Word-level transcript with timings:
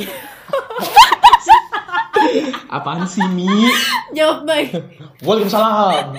Apaan 2.76 3.04
sih 3.04 3.24
Mi? 3.32 3.48
Jawab 4.16 4.48
baik. 4.48 4.72
Waalaikumsalam. 5.20 6.16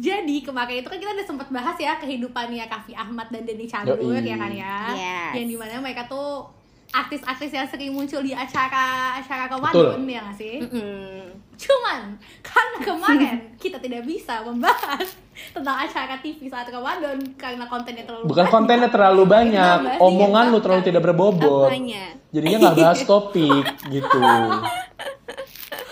Jadi 0.00 0.40
kemarin 0.40 0.80
itu 0.80 0.88
kan 0.88 0.96
kita 0.96 1.12
udah 1.12 1.28
sempat 1.28 1.48
bahas 1.52 1.76
ya 1.76 1.92
kehidupannya 2.00 2.64
Kavi 2.72 2.96
Ahmad 2.96 3.28
dan 3.28 3.44
Denny 3.44 3.68
Cagur 3.68 4.00
Yoi. 4.00 4.24
ya 4.24 4.40
kan 4.40 4.48
ya. 4.48 4.76
Yes. 4.96 5.36
Yang 5.36 5.46
di 5.52 5.56
mana 5.60 5.76
mereka 5.84 6.08
tuh 6.08 6.48
artis-artis 6.90 7.54
yang 7.54 7.68
sering 7.70 7.94
muncul 7.94 8.18
di 8.24 8.34
acara 8.34 9.14
acara 9.20 9.46
Ramadan 9.46 10.02
ya 10.08 10.24
nggak 10.24 10.36
sih? 10.40 10.56
Mm-mm. 10.64 11.36
Cuman 11.54 12.16
karena 12.40 12.78
kemarin 12.80 13.36
kita 13.62 13.76
tidak 13.78 14.08
bisa 14.08 14.40
membahas 14.42 15.04
tentang 15.50 15.76
acara 15.76 16.14
TV 16.18 16.46
saat 16.46 16.66
Ramadan 16.66 17.18
karena 17.34 17.64
kontennya 17.66 18.04
terlalu 18.04 18.24
Bukan 18.26 18.44
banyak. 18.44 18.54
kontennya 18.54 18.88
terlalu 18.88 19.22
banyak, 19.24 19.78
omongan 19.98 20.44
lu 20.48 20.58
terlalu 20.58 20.82
tidak 20.84 21.02
berbobot. 21.02 21.68
Apanya? 21.68 22.14
Jadinya 22.30 22.56
nggak 22.68 22.76
bahas 22.80 23.00
topik 23.02 23.64
gitu. 23.88 24.20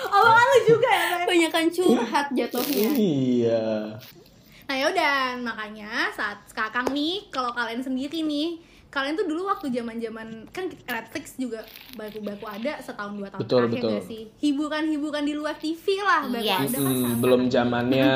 Omongan 0.08 0.46
lu 0.46 0.58
juga 0.66 0.88
ya, 0.88 1.04
Beb? 1.14 1.26
Banyakan 1.28 1.64
curhat 1.68 2.26
jatuhnya. 2.32 2.88
Iya. 2.94 3.66
Nah 4.68 4.76
yaudah, 4.76 5.40
makanya 5.40 6.12
saat 6.12 6.44
sekarang 6.44 6.92
nih, 6.92 7.28
kalau 7.28 7.50
kalian 7.50 7.80
sendiri 7.80 8.20
nih, 8.20 8.60
kalian 8.88 9.14
tuh 9.14 9.26
dulu 9.28 9.44
waktu 9.46 9.68
zaman-zaman 9.68 10.48
kan 10.48 10.64
Netflix 10.88 11.36
juga 11.36 11.60
baru-baru 11.92 12.44
ada 12.48 12.80
setahun 12.80 13.12
dua 13.14 13.28
tahun 13.28 13.40
Betul, 13.44 13.58
terakhir 13.60 13.76
betul. 13.76 13.90
nggak 13.92 14.06
sih? 14.08 14.22
Hiburan-hiburan 14.40 15.22
di 15.22 15.34
luar 15.36 15.54
TV 15.54 15.84
lah 16.00 16.22
baru 16.24 16.40
Yes. 16.40 16.60
ada 16.64 16.78
kan 16.80 16.88
Hmm, 16.88 17.12
belum 17.20 17.42
zamannya 17.48 18.08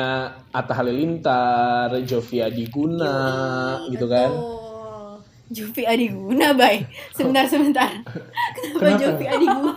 Atta 0.49 0.73
Halilintar, 0.73 1.93
Jovia 2.03 2.49
Diguna, 2.49 3.17
gitu 3.87 4.05
kan? 4.09 4.31
Jovi 5.53 5.85
Adiguna, 5.85 6.49
bay. 6.51 6.81
Sebentar, 7.13 7.45
sebentar. 7.45 7.93
Kenapa, 7.93 8.73
Kenapa? 8.75 8.97
Jovi 8.97 9.25
Adiguna? 9.27 9.73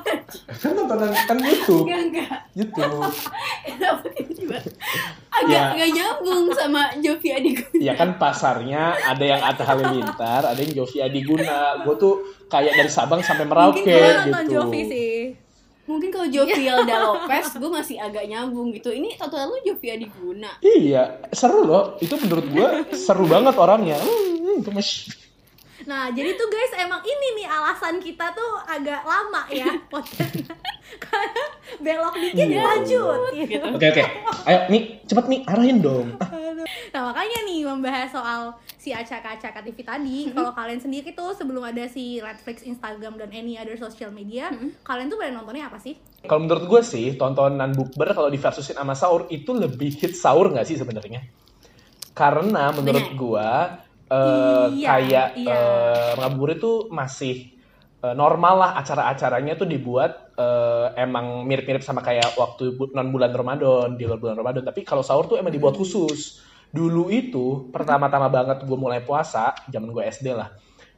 Kan 0.57 0.73
nontonan 0.73 1.13
kan 1.13 1.37
YouTube, 1.37 1.85
Enggak, 1.85 2.01
enggak. 2.03 2.37
YouTube. 2.57 3.05
Kenapa 3.63 4.05
tiba-tiba? 4.11 4.59
Agak 5.29 5.53
Ya. 5.53 5.63
nggak 5.77 5.91
nyambung 5.93 6.45
sama 6.51 6.83
Jovi 6.97 7.29
Adiguna. 7.29 7.77
Ya 7.77 7.93
kan 7.93 8.17
pasarnya 8.17 8.83
ada 8.97 9.21
yang 9.21 9.43
Atta 9.45 9.63
Halilintar, 9.63 10.43
ada 10.49 10.57
yang 10.57 10.73
Jovia 10.75 11.07
Diguna. 11.07 11.85
Gue 11.85 11.95
tuh 11.95 12.15
kayak 12.49 12.73
dari 12.75 12.89
Sabang 12.89 13.21
sampai 13.21 13.45
Merauke 13.45 13.85
Mungkin 13.85 13.93
Gue 13.93 14.01
kalau 14.01 14.25
nonton 14.25 14.43
gitu. 14.43 14.55
Jovi 14.57 14.81
sih. 14.89 15.15
Mungkin 15.87 16.09
kalau 16.11 16.27
Jovi 16.27 16.65
Alda 16.67 16.97
Lopez, 16.99 17.47
gue 17.55 17.71
masih 17.71 18.01
agak 18.01 18.27
nyambung 18.27 18.73
gitu. 18.73 18.91
Ini 18.91 19.15
tato 19.15 19.37
lu 19.37 19.61
Jovi 19.63 19.87
Adiguna. 19.87 20.51
Iya, 20.59 21.21
seru 21.31 21.63
loh. 21.63 22.01
Itu 22.01 22.17
menurut 22.17 22.47
gue 22.49 22.69
seru 22.91 23.29
banget 23.29 23.55
orangnya. 23.55 24.01
Hmm, 24.01 24.65
gemes. 24.65 25.13
Nah, 25.87 26.11
jadi 26.11 26.35
tuh 26.35 26.51
guys, 26.51 26.75
emang 26.77 26.99
ini 27.01 27.43
nih 27.43 27.47
alasan 27.47 28.03
kita 28.03 28.35
tuh 28.35 28.59
agak 28.67 29.07
lama 29.07 29.47
ya 29.49 29.71
podcastnya. 29.93 30.51
Karena 31.05 31.45
belok 31.79 32.15
dikit 32.17 32.47
Iya. 32.47 32.63
lanjut. 32.63 33.21
Gitu. 33.33 33.67
Oke 33.71 33.87
oke, 33.91 34.05
ayo 34.47 34.59
Mi, 34.67 34.79
cepet 35.03 35.25
Mi, 35.27 35.37
arahin 35.47 35.79
dong. 35.79 36.19
Ah, 36.19 36.31
Nah 36.67 37.13
makanya 37.13 37.39
nih 37.45 37.63
membahas 37.63 38.11
soal 38.11 38.41
si 38.75 38.91
acaka-acaka 38.91 39.61
TV 39.61 39.83
tadi 39.83 40.19
Kalau 40.31 40.51
kalian 40.51 40.81
sendiri 40.81 41.13
tuh 41.13 41.31
sebelum 41.31 41.63
ada 41.63 41.85
si 41.87 42.19
Netflix, 42.19 42.65
Instagram, 42.65 43.19
dan 43.19 43.31
any 43.31 43.55
other 43.55 43.77
social 43.77 44.09
media 44.11 44.49
Kalian 44.83 45.07
tuh 45.07 45.19
pada 45.21 45.31
nontonnya 45.31 45.69
apa 45.69 45.77
sih? 45.77 45.95
Kalau 46.25 46.43
menurut 46.43 46.67
gue 46.67 46.83
sih, 46.83 47.15
tontonan 47.15 47.71
bukber 47.71 48.11
kalau 48.11 48.27
diversusin 48.27 48.75
sama 48.75 48.99
sahur 48.99 49.29
itu 49.29 49.53
lebih 49.53 49.95
hit 49.95 50.17
sahur 50.17 50.51
nggak 50.51 50.67
sih 50.67 50.75
sebenarnya? 50.75 51.23
Karena 52.11 52.73
menurut 52.73 53.07
gue 53.13 53.49
eh, 54.11 54.67
Iya, 54.77 54.87
kayak 54.87 55.29
iya. 55.39 55.55
eh, 55.55 56.11
ngabuburit 56.19 56.59
tuh 56.63 56.77
masih 56.91 57.55
eh, 58.03 58.15
normal 58.15 58.55
lah 58.63 58.71
acara-acaranya 58.81 59.59
tuh 59.59 59.67
dibuat 59.69 60.35
eh, 60.39 60.87
emang 61.01 61.47
mirip-mirip 61.49 61.83
sama 61.83 62.01
kayak 62.05 62.37
waktu 62.39 62.77
non 62.95 63.09
bulan 63.11 63.33
Ramadan 63.33 63.97
di 63.99 64.05
luar 64.07 64.21
bulan 64.23 64.37
Ramadan. 64.39 64.63
Tapi 64.67 64.87
kalau 64.87 65.03
sahur 65.03 65.27
tuh 65.31 65.37
emang 65.41 65.55
dibuat 65.55 65.75
khusus. 65.75 66.43
Dulu 66.71 67.09
itu 67.09 67.71
pertama-tama 67.73 68.29
banget 68.29 68.67
gue 68.67 68.79
mulai 68.79 69.01
puasa, 69.01 69.55
zaman 69.71 69.91
gue 69.95 70.03
SD 70.03 70.35
lah. 70.35 70.51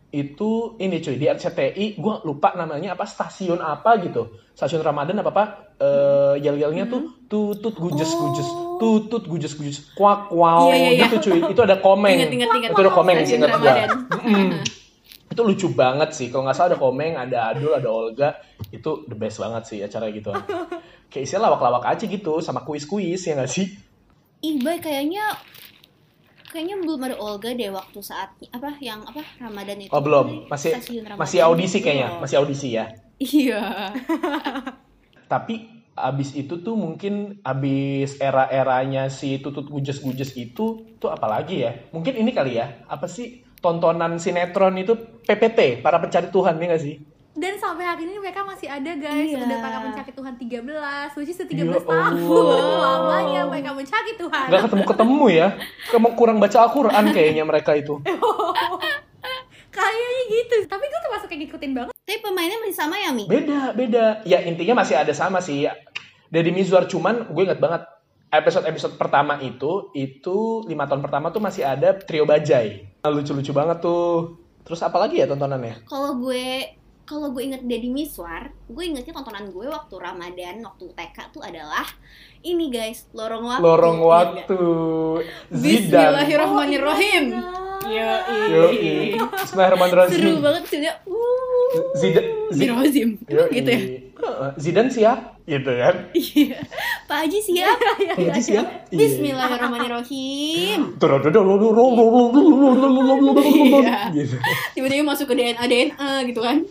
Itu 0.09 0.81
ini 0.81 1.05
cuy 1.05 1.21
di 1.21 1.29
RCTI, 1.29 2.01
gue 2.01 2.15
lupa 2.25 2.57
namanya 2.57 2.97
apa 2.97 3.05
stasiun 3.05 3.61
apa 3.61 4.01
gitu. 4.01 4.41
Stasiun 4.57 4.81
Ramadan 4.81 5.21
apa 5.21 5.31
apa 5.31 5.45
eh 5.79 6.35
yel-yelnya 6.41 6.89
tuh 6.89 7.29
tutut 7.29 7.77
gujes 7.77 8.09
gujes, 8.17 8.49
tutut 8.81 9.29
gujes 9.29 9.53
gujes, 9.53 9.93
kuak 9.93 10.33
wow 10.33 10.73
Iya, 10.73 10.77
iya, 10.77 10.91
iya. 10.97 11.05
gitu 11.13 11.29
cuy. 11.29 11.39
Itu 11.53 11.61
ada 11.61 11.77
komeng. 11.79 12.17
Ingat, 12.17 12.33
ingat, 12.33 12.51
ingat. 12.57 12.71
Itu 12.73 12.81
ada 12.81 12.93
komeng 12.97 13.17
Stasiun 13.21 13.29
seingat 13.29 13.53
gue. 13.61 13.75
Itu 15.29 15.41
lucu 15.45 15.69
banget 15.77 16.17
sih. 16.17 16.33
Kalau 16.33 16.49
nggak 16.49 16.57
salah 16.57 16.69
ada 16.73 16.79
komeng, 16.81 17.13
ada 17.21 17.53
Adul, 17.53 17.77
ada 17.77 17.89
Olga. 17.93 18.29
Itu 18.73 19.05
the 19.07 19.15
best 19.15 19.39
banget 19.45 19.63
sih 19.69 19.79
acara 19.85 20.09
gitu. 20.09 20.33
Kayak 21.13 21.25
isinya 21.25 21.53
lawak-lawak 21.53 21.85
aja 21.85 22.05
gitu, 22.05 22.41
sama 22.41 22.65
kuis-kuis 22.65 23.25
ya 23.29 23.37
nggak 23.37 23.49
sih? 23.49 23.65
Ih, 24.45 24.61
bay 24.61 24.81
kayaknya 24.81 25.25
kayaknya 26.49 26.77
belum 26.81 27.01
ada 27.05 27.17
Olga 27.21 27.53
deh 27.53 27.71
waktu 27.71 27.99
saat 28.01 28.33
apa 28.51 28.81
yang 28.81 29.05
apa 29.05 29.21
Ramadan 29.39 29.85
itu. 29.85 29.93
Oh 29.93 30.01
belum, 30.01 30.49
masih 30.49 30.75
masih 31.17 31.39
audisi 31.45 31.79
kayaknya, 31.85 32.17
Belum. 32.17 32.23
masih 32.25 32.37
audisi 32.41 32.69
ya. 32.75 32.85
Iya. 33.21 33.93
Tapi 35.33 35.55
abis 35.99 36.33
itu 36.39 36.63
tuh 36.63 36.79
mungkin 36.79 37.43
abis 37.43 38.23
era-eranya 38.23 39.11
si 39.11 39.43
tutut 39.43 39.67
gujes-gujes 39.67 40.33
itu 40.39 40.87
tuh 40.97 41.11
apalagi 41.11 41.67
ya? 41.67 41.73
Mungkin 41.93 42.17
ini 42.17 42.31
kali 42.33 42.57
ya, 42.57 42.87
apa 42.89 43.05
sih 43.11 43.45
tontonan 43.59 44.17
sinetron 44.23 44.79
itu 44.79 44.95
PPT, 45.27 45.83
para 45.83 45.99
pencari 45.99 46.31
Tuhan 46.31 46.57
ya 46.63 46.67
nggak 46.71 46.83
sih? 46.83 46.97
Dan 47.39 47.55
sampai 47.55 47.87
hari 47.87 48.03
ini 48.03 48.19
mereka 48.19 48.43
masih 48.43 48.67
ada 48.67 48.93
guys 48.93 49.31
Iya. 49.31 49.39
Udah 49.39 49.59
para 49.63 49.79
mencari 49.79 50.11
Tuhan 50.11 50.35
13 50.35 51.15
Which 51.15 51.31
is 51.31 51.39
13 51.39 51.55
Ya 51.55 51.79
tahun 51.79 52.19
Allah. 52.19 52.59
Lamanya 52.85 53.43
mereka 53.47 53.71
mencari 53.71 54.13
Tuhan 54.13 54.47
Nggak 54.51 54.63
ketemu-ketemu 54.67 55.25
ya? 55.31 55.49
Kamu 55.89 56.09
kurang 56.19 56.43
baca 56.43 56.59
Al-Quran 56.61 57.05
kayaknya 57.15 57.47
mereka 57.47 57.79
itu. 57.79 57.95
Kayaknya 59.69 60.23
gitu 60.29 60.57
Tapi 60.67 60.85
gue 60.85 61.01
termasuk 61.01 61.29
yang 61.31 61.41
ngikutin 61.47 61.73
banget 61.73 61.95
Tapi 61.95 62.19
pemainnya 62.19 62.59
masih 62.59 62.77
sama 62.77 62.97
ya, 62.99 63.11
Mi? 63.15 63.25
Beda, 63.31 63.71
beda. 63.71 64.07
Ya 64.27 64.43
intinya 64.43 64.83
masih 64.83 64.99
ada 64.99 65.13
sama 65.13 65.39
sih. 65.39 65.71
Deddy 66.29 66.51
Mizwar 66.51 66.85
cuman 66.85 67.31
gue 67.31 67.43
ingat 67.45 67.57
banget 67.57 67.83
episode-episode 68.29 69.01
pertama 69.01 69.41
itu 69.41 69.89
itu 69.95 70.37
lima 70.69 70.85
tahun 70.85 71.01
pertama 71.01 71.31
tuh 71.31 71.41
masih 71.41 71.63
ada 71.63 71.95
trio 71.95 72.27
bajai. 72.27 72.85
Lucu-lucu 73.01 73.53
banget 73.53 73.79
tuh. 73.79 74.37
Terus 74.61 74.83
apa 74.83 74.99
lagi 74.99 75.21
ya 75.21 75.25
tontonannya? 75.25 75.87
Kalau 75.87 76.19
gue 76.19 76.77
kalau 77.09 77.33
gue 77.33 77.41
inget 77.41 77.65
Deddy 77.65 77.89
Miswar, 77.89 78.53
gue 78.69 78.85
ingetnya 78.85 79.17
tontonan 79.17 79.49
gue 79.49 79.65
waktu 79.65 79.97
Ramadan, 79.97 80.61
waktu 80.61 80.93
TK 80.93 81.33
tuh 81.33 81.41
adalah 81.41 81.89
ini 82.45 82.69
guys, 82.69 83.09
lorong 83.17 83.49
waktu. 83.49 83.65
Lorong 83.65 83.99
Iya 84.05 84.05
waktu. 84.05 84.61
Zidan. 85.49 86.13
Bismillahirrahmanirrahim. 86.13 87.25
Yo, 87.89 88.13
Yoi. 88.53 89.17
Bismillahirrahmanirrahim. 89.17 90.13
Seru 90.13 90.45
banget 90.45 90.69
sih 90.69 90.85
dia. 90.85 91.01
Uh, 91.09 91.97
Zidan. 91.97 92.25
Bismillahirrahmanirrahim. 92.53 93.09
Yoi. 93.25 93.51
Gitu 93.57 93.71
ya. 93.73 93.81
Heeh, 94.19 94.51
Zidan 94.61 94.93
siap, 94.93 95.41
gitu 95.49 95.73
kan? 95.73 96.13
Iya. 96.13 96.61
Pak 97.09 97.17
Haji 97.25 97.41
siap. 97.41 97.79
Pak 98.21 98.21
Haji 98.21 98.43
siap. 98.45 98.67
Iya. 98.93 98.99
Bismillahirrahmanirrahim. 99.01 100.81
Iya. 104.13 104.37
Tiba-tiba 104.77 105.05
masuk 105.09 105.33
ke 105.33 105.35
DNA 105.41 105.65
DNA 105.65 106.29
gitu 106.29 106.45
kan. 106.45 106.69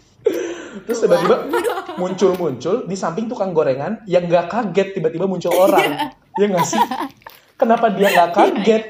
Terus 0.86 1.00
tiba-tiba 1.06 1.36
muncul-muncul 2.02 2.86
di 2.86 2.96
samping 3.00 3.26
tukang 3.26 3.56
gorengan 3.56 4.04
yang 4.06 4.30
nggak 4.30 4.52
kaget 4.52 4.98
tiba-tiba 4.98 5.26
muncul 5.26 5.54
orang. 5.56 6.14
Iya 6.38 6.46
nggak 6.54 6.66
sih? 6.68 6.82
Kenapa 7.58 7.90
dia 7.90 8.14
nggak 8.14 8.32
kaget? 8.38 8.84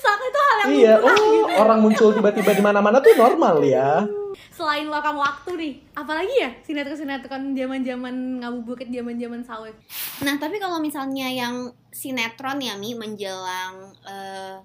Saat 0.00 0.20
itu 0.24 0.38
hal 0.40 0.56
yang 0.56 0.70
Iya, 0.72 0.94
oh 1.04 1.12
gitu. 1.12 1.52
orang 1.60 1.78
muncul 1.84 2.08
tiba-tiba 2.16 2.56
di 2.56 2.62
mana-mana 2.64 3.04
tuh 3.04 3.12
normal 3.12 3.60
ya. 3.60 4.08
Selain 4.52 4.84
lokang 4.84 5.16
waktu 5.16 5.50
nih 5.56 5.74
Apalagi 5.96 6.32
ya 6.36 6.52
Sinetron-sinetron 6.60 7.56
zaman-zaman 7.56 8.40
ngabuburit 8.44 8.88
zaman-zaman 8.92 9.40
sawit 9.40 9.76
Nah, 10.24 10.36
tapi 10.36 10.60
kalau 10.60 10.76
misalnya 10.76 11.28
yang 11.28 11.72
sinetron 11.88 12.60
ya 12.60 12.76
Mi 12.76 12.92
menjelang 12.92 13.96
eh, 14.04 14.60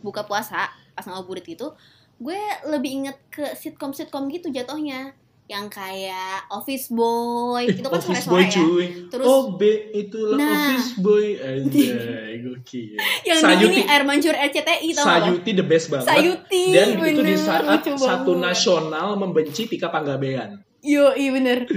buka 0.00 0.24
puasa 0.24 0.68
pas 0.96 1.04
ngabuburit 1.08 1.44
gitu, 1.48 1.72
gue 2.20 2.36
lebih 2.68 2.90
inget 3.04 3.16
ke 3.32 3.56
sitkom-sitkom 3.56 4.28
gitu 4.28 4.52
jatuhnya. 4.52 5.16
Yang 5.50 5.66
kayak 5.72 6.46
Office 6.48 6.86
Boy, 6.88 7.66
itu 7.68 7.82
kan 7.82 7.98
sore-sore 7.98 8.46
ya. 8.46 8.62
Terus- 9.10 9.26
oh 9.26 9.58
B 9.58 9.62
itulah 9.90 10.38
Nah. 10.38 10.54
Office 10.70 10.94
Boy. 10.96 11.26
Anjay, 11.34 12.38
gokil. 12.44 12.94
Yang 13.26 13.38
Sayuti. 13.40 13.66
ini 13.66 13.80
air 13.84 14.02
mancur 14.04 14.30
RCTI 14.32 14.88
tau? 14.94 15.04
Sayuti 15.04 15.50
the 15.52 15.64
best 15.64 15.90
banget. 15.90 16.06
Sayuti, 16.06 16.62
Dan 16.70 16.86
itu 16.94 17.18
di 17.18 17.34
bener, 17.34 17.34
saat 17.36 17.66
satu 17.82 17.98
banget. 17.98 18.46
nasional 18.46 19.08
membenci 19.14 19.66
Tika 19.66 19.90
Panggabean. 19.90 20.62
Yo, 20.80 21.10
iya 21.12 21.30
bener. 21.30 21.58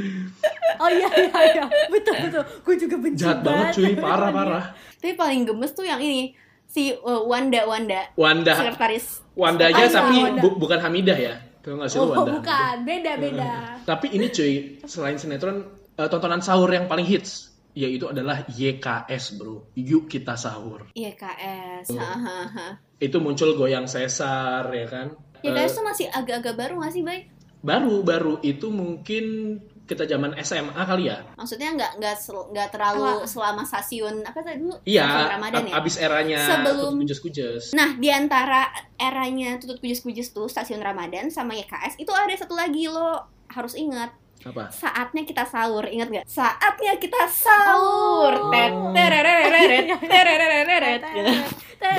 Oh 0.74 0.90
iya 0.90 1.06
iya 1.06 1.30
iya 1.54 1.66
Betul-betul 1.86 2.44
Gue 2.62 2.76
juga 2.76 2.96
benci 2.98 3.22
Jahat 3.22 3.42
banget 3.42 3.66
cuy, 3.74 3.94
parah-parah. 3.96 4.74
Tapi 4.96 5.14
paling 5.14 5.46
gemes 5.46 5.70
tuh 5.72 5.84
yang 5.84 5.98
ini 5.98 6.34
si 6.66 6.90
uh, 6.92 7.22
Wanda 7.22 7.62
Wanda 7.64 8.10
Wanda 8.14 8.54
sekretaris 8.54 9.22
Wanda 9.34 9.70
aja 9.70 9.84
Ah, 9.84 10.02
tapi 10.02 10.18
Wanda. 10.20 10.42
bu- 10.42 10.58
bukan 10.58 10.80
Hamidah 10.80 11.14
ya. 11.14 11.36
Tau 11.64 11.80
gak 11.80 11.88
sih 11.88 11.98
Oh, 11.98 12.12
lu 12.12 12.12
Wanda? 12.12 12.44
bukan, 12.44 12.76
beda-beda. 12.84 13.80
Tapi 13.88 14.12
ini 14.12 14.28
cuy, 14.28 14.84
selain 14.84 15.16
sinetron, 15.16 15.64
eh, 15.96 16.08
tontonan 16.12 16.44
sahur 16.44 16.68
yang 16.68 16.92
paling 16.92 17.08
hits 17.08 17.56
yaitu 17.74 18.06
adalah 18.06 18.46
YKS 18.54 19.40
bro. 19.42 19.66
Yuk 19.74 20.06
kita 20.06 20.38
sahur. 20.38 20.86
KS. 20.94 21.90
Oh. 21.90 21.98
Hahaha. 21.98 22.78
Itu 23.02 23.18
muncul 23.18 23.58
goyang 23.58 23.90
sesar 23.90 24.70
ya 24.70 24.86
kan? 24.86 25.18
Ya 25.42 25.50
Eh, 25.50 25.54
KS 25.58 25.82
tuh 25.82 25.86
masih 25.88 26.06
agak-agak 26.14 26.54
baru 26.54 26.84
gak 26.84 26.94
sih, 26.94 27.02
Bay? 27.02 27.34
baru 27.64 28.04
baru 28.04 28.44
itu 28.44 28.68
mungkin 28.68 29.58
kita 29.84 30.04
zaman 30.06 30.32
SMA 30.38 30.80
kali 30.80 31.06
ya. 31.06 31.20
Maksudnya 31.34 31.70
nggak 31.72 31.92
nggak 31.98 32.16
nggak 32.24 32.70
terlalu 32.70 33.04
Apa? 33.20 33.28
selama 33.28 33.62
stasiun 33.62 34.16
apa 34.22 34.40
tadi 34.40 34.58
dulu? 34.58 34.76
Stasiun 34.78 34.90
Iya, 34.90 35.06
Ramadan 35.30 35.62
ya. 35.62 35.70
ab- 35.70 35.80
abis 35.80 35.96
eranya 35.98 36.40
Sebelum- 36.42 36.98
kujes-kujes. 36.98 37.64
Nah, 37.72 37.90
di 37.94 38.08
antara 38.08 38.68
eranya 38.96 39.56
tutut 39.58 39.78
kujes-kujes 39.78 40.32
tuh 40.32 40.48
stasiun 40.48 40.80
Ramadan 40.80 41.28
sama 41.28 41.52
YKS 41.54 41.98
itu 41.98 42.10
ada 42.10 42.32
satu 42.34 42.54
lagi 42.54 42.88
lo 42.88 43.20
harus 43.50 43.76
ingat 43.76 44.16
Apa? 44.42 44.68
saatnya 44.70 45.24
kita 45.24 45.44
sahur 45.44 45.84
ingat 45.86 46.08
nggak 46.10 46.26
saatnya 46.26 46.94
kita 46.96 47.22
sahur 47.28 48.34
Oh. 48.36 48.92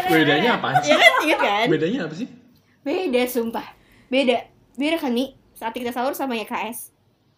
Bedanya 0.06 0.50
apa 0.54 0.69
sih? 0.80 0.88
ya 0.88 0.96
kan 0.96 1.12
ingat 1.22 1.38
kan 1.38 1.66
Bedanya 1.69 2.00
apa 2.02 2.14
sih? 2.14 2.28
beda 2.80 3.22
sumpah 3.26 3.64
beda 4.06 4.44
beda 4.75 4.96
kan 4.98 5.08
nih 5.10 5.32
saat 5.52 5.72
kita 5.72 5.88
sahur 5.88 6.12
sama 6.12 6.37
YKS 6.37 6.92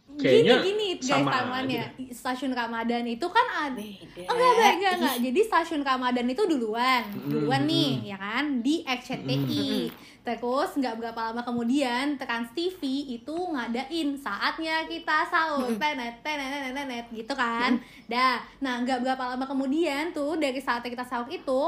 Kayaknya 0.09 0.55
gini, 0.63 0.65
gini 0.65 0.89
guys 0.97 1.11
sama 1.13 1.31
timeline-nya. 1.31 1.85
Stasiun 2.09 2.53
Ramadan 2.53 3.05
itu 3.05 3.27
kan 3.27 3.47
ada 3.67 3.77
Oh, 3.77 4.33
enggak, 4.33 4.51
enggak, 4.51 4.73
enggak, 4.73 4.93
enggak. 4.97 5.17
Jadi 5.21 5.41
stasiun 5.43 5.83
Ramadan 5.83 6.27
itu 6.27 6.43
duluan, 6.47 7.03
duluan 7.27 7.63
Mm, 7.63 7.69
nih, 7.69 7.91
mm. 7.93 8.07
ya 8.07 8.17
kan, 8.17 8.45
di 8.61 8.75
RCTI. 8.81 9.69
Terus 10.23 10.71
nggak 10.75 10.95
berapa 10.97 11.21
lama 11.31 11.39
kemudian 11.41 12.17
Trans 12.17 12.51
TV 12.51 12.81
itu 13.13 13.31
ngadain 13.31 14.17
saatnya 14.17 14.83
kita 14.85 15.23
sahur, 15.25 15.71
tenet, 15.77 16.19
tenet, 16.19 16.49
tenet, 16.51 16.73
tenet, 16.73 17.07
gitu 17.13 17.33
kan. 17.33 17.77
Dah, 18.07 18.41
nah 18.59 18.81
nggak 18.81 19.03
berapa 19.03 19.35
lama 19.35 19.45
kemudian 19.45 20.11
tuh 20.11 20.35
dari 20.35 20.59
saatnya 20.59 20.91
kita 20.93 21.05
sahur 21.05 21.29
itu 21.29 21.61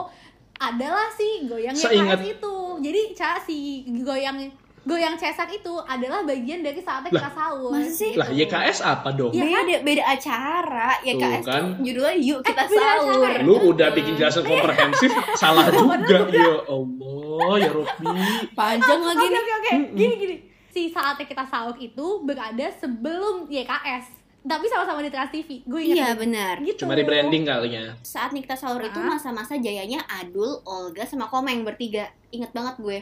adalah 0.57 1.07
si 1.13 1.45
goyangnya 1.45 1.85
Seingat- 1.85 2.25
itu. 2.25 2.57
Jadi 2.81 3.01
ca 3.15 3.39
si 3.39 3.59
goyang 4.01 4.43
goyang 4.83 5.15
Cesar 5.15 5.49
itu 5.49 5.71
adalah 5.81 6.23
bagian 6.23 6.61
dari 6.61 6.79
saatnya 6.79 7.09
Lah, 7.09 7.21
kita 7.21 7.31
sahur. 7.33 7.71
masa 7.71 7.91
sih? 7.91 8.13
lah 8.13 8.29
YKS 8.29 8.79
apa 8.81 9.09
dong? 9.11 9.31
Iya 9.31 9.45
kan? 9.45 9.65
beda 9.65 9.79
beda 9.83 10.03
acara 10.07 10.89
YKS 11.01 11.19
Tuh, 11.37 11.45
kan. 11.45 11.63
tuh 11.65 11.83
judulnya 11.83 12.15
yuk 12.17 12.41
kita 12.41 12.63
Eh, 12.63 12.69
sahur 12.71 13.19
acara. 13.19 13.41
Lu 13.41 13.55
udah 13.67 13.89
bikin 13.91 14.15
jelasan 14.15 14.43
komprehensif, 14.43 15.11
salah 15.41 15.67
juga. 15.67 16.19
Ya 16.29 16.55
Allah, 16.65 17.53
ya 17.59 17.71
Robi. 17.71 18.07
panjang 18.53 19.01
lagi 19.01 19.19
Oke 19.19 19.29
nih 19.29 19.39
oke 19.39 19.53
oke. 19.55 19.71
Gini 19.95 20.15
gini. 20.17 20.37
Si 20.69 20.83
saatnya 20.87 21.25
kita 21.25 21.45
sahur 21.45 21.75
itu 21.77 22.07
berada 22.21 22.67
sebelum 22.75 23.47
YKS. 23.47 24.21
Tapi 24.41 24.65
sama-sama 24.65 25.03
di 25.03 25.11
Trans 25.11 25.29
TV. 25.29 25.61
Gue 25.63 25.83
ingat. 25.83 25.97
iya 25.99 26.09
benar 26.15 26.55
Gitu. 26.59 26.81
Cuma 26.81 26.95
rebranding 26.95 27.43
kalinya. 27.43 27.93
saat 28.01 28.31
Nikita 28.31 28.55
Sahur 28.55 28.81
itu 28.81 28.97
masa-masa 28.97 29.55
jayanya 29.55 30.01
Adul, 30.09 30.63
Olga, 30.63 31.03
sama 31.03 31.27
Komeng 31.27 31.63
bertiga. 31.63 32.09
Ingat 32.31 32.51
banget 32.51 32.75
gue. 32.79 32.99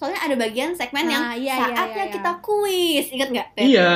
Soalnya 0.00 0.20
ada 0.24 0.32
bagian 0.34 0.72
segmen 0.72 1.04
yang 1.04 1.20
Ah, 1.20 1.36
iya, 1.36 1.52
iya, 1.52 1.56
saatnya 1.60 1.84
iya, 1.84 2.04
iya. 2.08 2.14
kita 2.16 2.32
kuis. 2.40 3.04
Ingat 3.12 3.28
nggak? 3.28 3.46
Iya, 3.54 3.90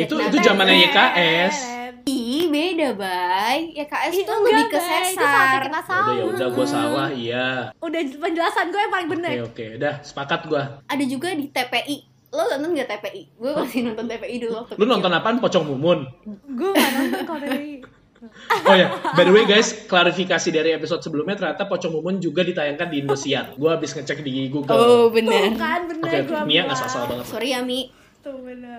itu 0.00 0.14
itu 0.16 0.36
zamannya 0.40 0.76
YKS. 0.80 1.56
Ih, 2.02 2.48
beda, 2.48 2.88
Bay. 2.96 3.58
YKS 3.76 4.10
Ih, 4.10 4.24
tuh 4.24 4.36
lebih 4.40 4.64
ke 4.66 4.80
Bay. 4.80 5.12
Itu 5.12 5.20
sesar. 5.20 5.60
kita 5.62 5.80
Ya 5.84 6.00
udah 6.00 6.14
ya 6.16 6.24
udah 6.24 6.48
gue 6.48 6.66
salah, 6.66 7.08
iya. 7.12 7.46
Udah 7.78 8.00
penjelasan 8.00 8.72
gue 8.72 8.80
yang 8.80 8.90
paling 8.90 9.08
bener. 9.12 9.30
Oke 9.30 9.44
oke, 9.44 9.64
udah 9.76 9.94
sepakat 10.00 10.40
gue. 10.48 10.62
Ada 10.88 11.04
juga 11.04 11.28
di 11.36 11.46
TPI. 11.46 11.96
Lo 12.32 12.48
nonton 12.48 12.72
nggak 12.72 12.88
TPI? 12.88 13.22
Gue 13.36 13.52
masih 13.52 13.80
nonton 13.84 14.08
TPI 14.08 14.34
dulu 14.40 14.52
waktu 14.56 14.72
Lu 14.72 14.80
kecil. 14.80 14.88
nonton 14.88 15.12
apaan? 15.12 15.36
Pocong 15.36 15.64
Mumun. 15.68 16.00
Gue 16.48 16.70
gak 16.72 16.90
nonton 16.96 17.20
kalau 17.28 17.40
dari 17.44 17.84
Oh 18.68 18.74
ya, 18.78 18.94
by 19.18 19.26
the 19.26 19.34
way 19.34 19.42
guys, 19.42 19.74
klarifikasi 19.90 20.48
dari 20.54 20.70
episode 20.70 21.02
sebelumnya 21.02 21.34
ternyata 21.34 21.66
Pocong 21.66 21.98
Mumun 21.98 22.22
juga 22.22 22.46
ditayangkan 22.46 22.86
di 22.86 23.02
Indosiar. 23.02 23.58
Gue 23.58 23.74
habis 23.74 23.90
ngecek 23.92 24.22
di 24.22 24.46
Google. 24.46 24.78
Oh, 24.78 25.10
Tuh 25.10 25.18
bener. 25.18 25.58
kan 25.58 25.90
bener 25.90 26.06
Oke, 26.06 26.18
gue 26.30 26.40
Mia 26.46 26.62
nggak 26.70 26.78
salah 26.78 27.10
banget. 27.10 27.26
Sorry 27.26 27.50
ya, 27.50 27.60
Mi. 27.66 27.90
Tuh 28.22 28.38
bener. 28.38 28.78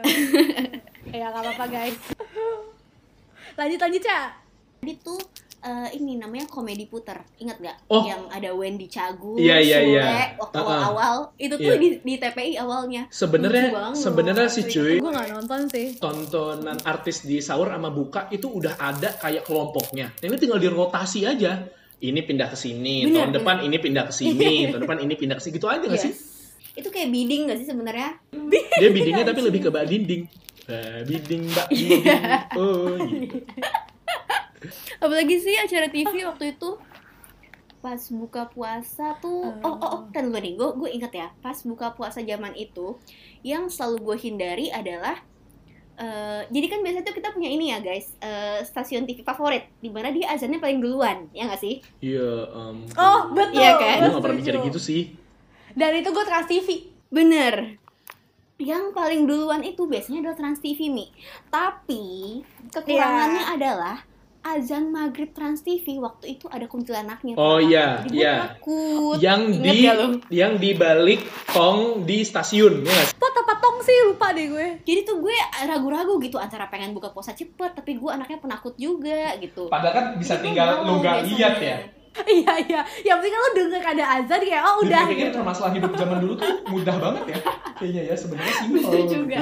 ya 1.20 1.28
gak 1.30 1.44
apa-apa 1.44 1.66
guys. 1.68 1.98
lanjut 3.60 3.80
lanjut 3.84 4.04
ya. 4.08 4.22
Tadi 4.80 4.94
tuh 5.04 5.20
eh, 5.64 5.96
ini 5.96 6.20
namanya 6.20 6.46
komedi 6.46 6.86
puter. 6.86 7.24
Ingat 7.40 7.58
nggak? 7.58 7.78
Oh. 7.88 8.04
Yang 8.04 8.22
ada 8.30 8.50
Wendy 8.52 8.86
Cagur, 8.86 9.40
Iya, 9.40 9.58
iya, 9.58 9.78
Sule, 9.80 9.90
iya. 9.90 10.06
waktu 10.36 10.58
Uh-uh. 10.60 10.82
awal. 10.92 11.16
Itu 11.36 11.56
tuh 11.56 11.72
Iya. 11.72 11.80
di, 11.80 11.90
di 12.04 12.14
TPI 12.18 12.54
awalnya. 12.60 13.08
Sebenarnya 13.08 13.72
sebenarnya 13.96 14.48
sih 14.48 14.68
cuy, 14.68 15.00
Gue 15.00 15.10
gak 15.10 15.32
nonton 15.32 15.72
sih. 15.72 15.96
tontonan 15.98 16.78
artis 16.84 17.24
di 17.24 17.40
sahur 17.40 17.72
sama 17.72 17.88
buka 17.90 18.28
itu 18.30 18.46
udah 18.46 18.76
ada 18.76 19.16
kayak 19.16 19.44
kelompoknya. 19.44 20.12
Ini 20.20 20.36
tinggal 20.36 20.60
dirotasi 20.60 21.24
aja. 21.24 21.64
Ini 21.98 22.20
pindah 22.20 22.52
ke 22.52 22.58
sini, 22.60 23.08
Bener, 23.08 23.16
tahun 23.16 23.30
bener. 23.32 23.38
depan 23.40 23.56
ini 23.64 23.78
pindah 23.80 24.04
ke 24.04 24.14
sini, 24.14 24.52
tahun 24.76 24.82
depan 24.84 25.00
ini 25.00 25.14
pindah 25.16 25.40
ke 25.40 25.44
sini 25.44 25.56
gitu 25.56 25.72
aja 25.72 25.88
nggak 25.88 26.04
sih? 26.04 26.12
Yes. 26.12 26.32
Itu 26.74 26.90
kayak 26.90 27.08
bidding 27.08 27.48
gak 27.48 27.58
sih 27.62 27.68
sebenarnya? 27.70 28.20
Dia 28.76 28.90
biddingnya 28.92 29.24
tapi 29.24 29.40
lebih 29.40 29.64
ke 29.64 29.70
mbak 29.70 29.86
dinding. 29.88 30.24
Eh, 30.64 31.00
bidding 31.06 31.48
mbak 31.48 31.68
dinding. 31.70 32.04
Oh, 32.60 32.98
gitu. 32.98 33.38
Apalagi 35.04 35.36
sih 35.40 35.56
acara 35.58 35.88
TV 35.88 36.24
waktu 36.24 36.58
itu 36.58 36.80
pas 37.84 38.00
buka 38.16 38.48
puasa 38.48 39.20
tuh 39.20 39.60
oh 39.60 39.76
oh 39.76 39.90
oh 39.92 40.02
kan 40.16 40.24
dulu 40.24 40.40
nih 40.40 40.56
gue 40.56 40.70
gue 40.80 40.90
inget 40.96 41.12
ya 41.12 41.28
pas 41.44 41.60
buka 41.68 41.92
puasa 41.92 42.24
zaman 42.24 42.56
itu 42.56 42.96
yang 43.44 43.68
selalu 43.68 44.00
gue 44.08 44.18
hindari 44.24 44.72
adalah 44.72 45.20
eh, 46.00 46.48
jadi 46.48 46.72
kan 46.72 46.80
biasanya 46.80 47.04
tuh 47.04 47.12
kita 47.12 47.36
punya 47.36 47.52
ini 47.52 47.76
ya 47.76 47.84
guys 47.84 48.16
eh, 48.24 48.64
stasiun 48.64 49.04
TV 49.04 49.20
favorit 49.28 49.68
di 49.84 49.92
mana 49.92 50.16
dia 50.16 50.32
azannya 50.32 50.64
paling 50.64 50.80
duluan 50.80 51.28
ya 51.36 51.44
nggak 51.44 51.60
sih 51.60 51.84
Iya, 52.00 52.48
um, 52.56 52.88
Oh 52.96 53.36
betul. 53.36 53.60
Iya 53.60 53.76
kan? 53.76 53.98
gue 54.00 54.16
gak 54.16 54.24
pernah 54.24 54.38
mikir 54.40 54.56
gitu 54.64 54.80
sih. 54.80 55.02
Dan 55.76 55.92
itu 56.00 56.08
gue 56.08 56.24
Trans 56.24 56.48
TV. 56.48 56.68
bener 57.12 57.84
yang 58.58 58.96
paling 58.96 59.28
duluan 59.28 59.60
itu 59.62 59.86
biasanya 59.86 60.24
adalah 60.24 60.38
Trans 60.40 60.64
TV 60.64 60.88
Mi 60.88 61.12
tapi 61.52 62.40
kekurangannya 62.72 63.44
adalah 63.54 63.98
azan 64.44 64.92
maghrib 64.92 65.32
Trans 65.32 65.64
TV 65.64 65.98
waktu 65.98 66.36
itu 66.36 66.52
ada 66.52 66.68
kuntilanaknya 66.68 67.40
Oh, 67.40 67.58
iya, 67.58 68.04
iya. 68.12 68.60
takut 68.60 69.18
Yang 69.18 69.42
Ingat 69.56 69.64
di 69.64 69.78
gak 69.82 69.96
lu? 69.96 70.08
yang 70.30 70.54
di 70.60 70.72
balik 70.76 71.22
tong 71.50 72.04
di 72.04 72.22
stasiun, 72.22 72.84
ya? 72.84 73.04
Pot 73.16 73.32
apa 73.34 73.56
tong 73.58 73.80
sih 73.82 73.96
lupa 74.04 74.36
deh 74.36 74.52
gue. 74.52 74.68
Jadi 74.84 75.00
tuh 75.08 75.24
gue 75.24 75.36
ragu-ragu 75.64 76.20
gitu 76.20 76.36
antara 76.36 76.68
pengen 76.68 76.92
buka 76.92 77.10
puasa 77.10 77.32
cepet 77.32 77.72
tapi 77.72 77.96
gue 77.96 78.12
anaknya 78.12 78.38
penakut 78.38 78.76
juga 78.76 79.34
gitu. 79.40 79.72
Padahal 79.72 79.96
kan 79.96 80.06
bisa 80.20 80.38
Jadi 80.44 80.84
gue 80.84 80.86
mau 80.86 81.00
biasanya. 81.00 82.03
Iya 82.30 82.54
iya. 82.62 82.82
Yang 83.02 83.18
penting 83.20 83.34
lo 83.34 83.50
denger 83.58 83.82
ada 83.84 84.06
azan 84.22 84.42
kayak 84.42 84.64
oh 84.64 84.76
udah. 84.86 85.02
Dipikir 85.10 85.28
gitu. 85.34 85.40
masalah 85.42 85.72
hidup 85.74 85.92
zaman 85.98 86.18
dulu 86.22 86.34
tuh 86.38 86.50
mudah 86.70 86.96
banget 87.02 87.24
ya. 87.34 87.38
Kayaknya 87.74 88.02
ya 88.06 88.16
sebenarnya 88.16 88.54
simpel. 88.54 88.82
Bener 88.86 89.04
juga. 89.10 89.40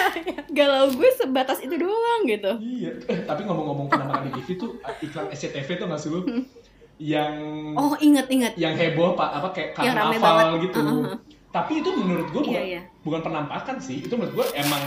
Galau 0.58 0.84
gue 0.90 1.10
sebatas 1.14 1.58
itu 1.62 1.74
doang 1.78 2.20
gitu. 2.26 2.52
Iya. 2.58 2.90
Eh, 3.06 3.18
tapi 3.22 3.46
ngomong-ngomong 3.46 3.86
penampakan 3.86 4.28
di 4.28 4.42
TV 4.42 4.48
tuh 4.58 4.70
iklan 5.00 5.30
SCTV 5.30 5.68
tuh 5.78 5.86
nggak 5.86 6.00
sih 6.00 6.10
lu? 6.10 6.20
Yang 6.98 7.34
Oh 7.78 7.94
inget-inget. 7.94 8.58
yang 8.58 8.74
heboh 8.74 9.14
pak 9.14 9.30
apa 9.30 9.48
kayak 9.54 9.70
karnaval 9.72 10.58
gitu. 10.58 10.78
Uh-huh. 10.82 11.14
Tapi 11.48 11.80
itu 11.80 11.88
menurut 11.96 12.28
gue 12.28 12.42
bukan, 12.44 12.60
Iya, 12.60 12.62
iya. 12.76 12.82
bukan 13.00 13.20
penampakan 13.24 13.78
sih. 13.78 14.04
Itu 14.04 14.18
menurut 14.18 14.42
gue 14.42 14.46
emang 14.58 14.84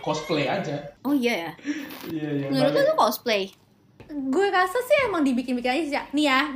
cosplay 0.00 0.46
aja. 0.46 0.80
Oh 1.04 1.12
iya 1.12 1.50
ya. 1.50 1.52
Iya 2.14 2.28
iya. 2.30 2.46
Menurut 2.48 2.72
lu 2.72 2.80
tuh 2.86 2.96
cosplay? 2.96 3.50
Gue 4.10 4.50
rasa 4.50 4.78
sih 4.82 4.96
emang 5.06 5.22
dibikin-bikin 5.22 5.70
aja 5.70 5.82
sih. 5.86 5.94
Nih 6.18 6.26
ya, 6.26 6.50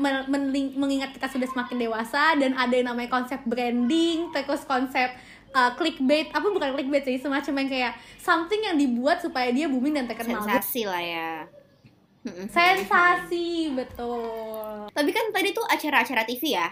mengingat 0.74 1.14
kita 1.14 1.30
sudah 1.30 1.46
semakin 1.46 1.76
dewasa 1.78 2.34
dan 2.34 2.58
ada 2.58 2.74
yang 2.74 2.90
namanya 2.90 3.10
konsep 3.14 3.38
branding, 3.46 4.34
terus 4.34 4.66
konsep 4.66 5.14
uh, 5.54 5.70
clickbait, 5.78 6.34
apa 6.34 6.42
bukan 6.50 6.74
clickbait 6.74 7.06
sih, 7.06 7.16
semacam 7.22 7.64
yang 7.64 7.68
kayak 7.70 7.92
something 8.18 8.58
yang 8.58 8.74
dibuat 8.74 9.22
supaya 9.22 9.54
dia 9.54 9.70
booming 9.70 9.94
dan 9.94 10.10
terkenal. 10.10 10.42
Sensasi 10.42 10.82
lah 10.84 11.02
ya. 11.02 11.32
Sensasi, 12.54 13.70
betul. 13.72 14.90
Tapi 14.90 15.10
kan 15.14 15.30
tadi 15.30 15.54
tuh 15.54 15.64
acara-acara 15.64 16.26
TV 16.26 16.58
ya. 16.58 16.68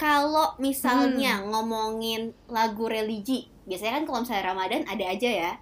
Kalau 0.00 0.56
misalnya 0.56 1.44
ngomongin 1.44 2.32
lagu 2.48 2.88
religi, 2.88 3.48
biasanya 3.68 4.00
kan 4.00 4.04
kalau 4.08 4.18
misalnya 4.24 4.44
Ramadan 4.52 4.82
ada 4.88 5.04
aja 5.08 5.28
ya. 5.28 5.52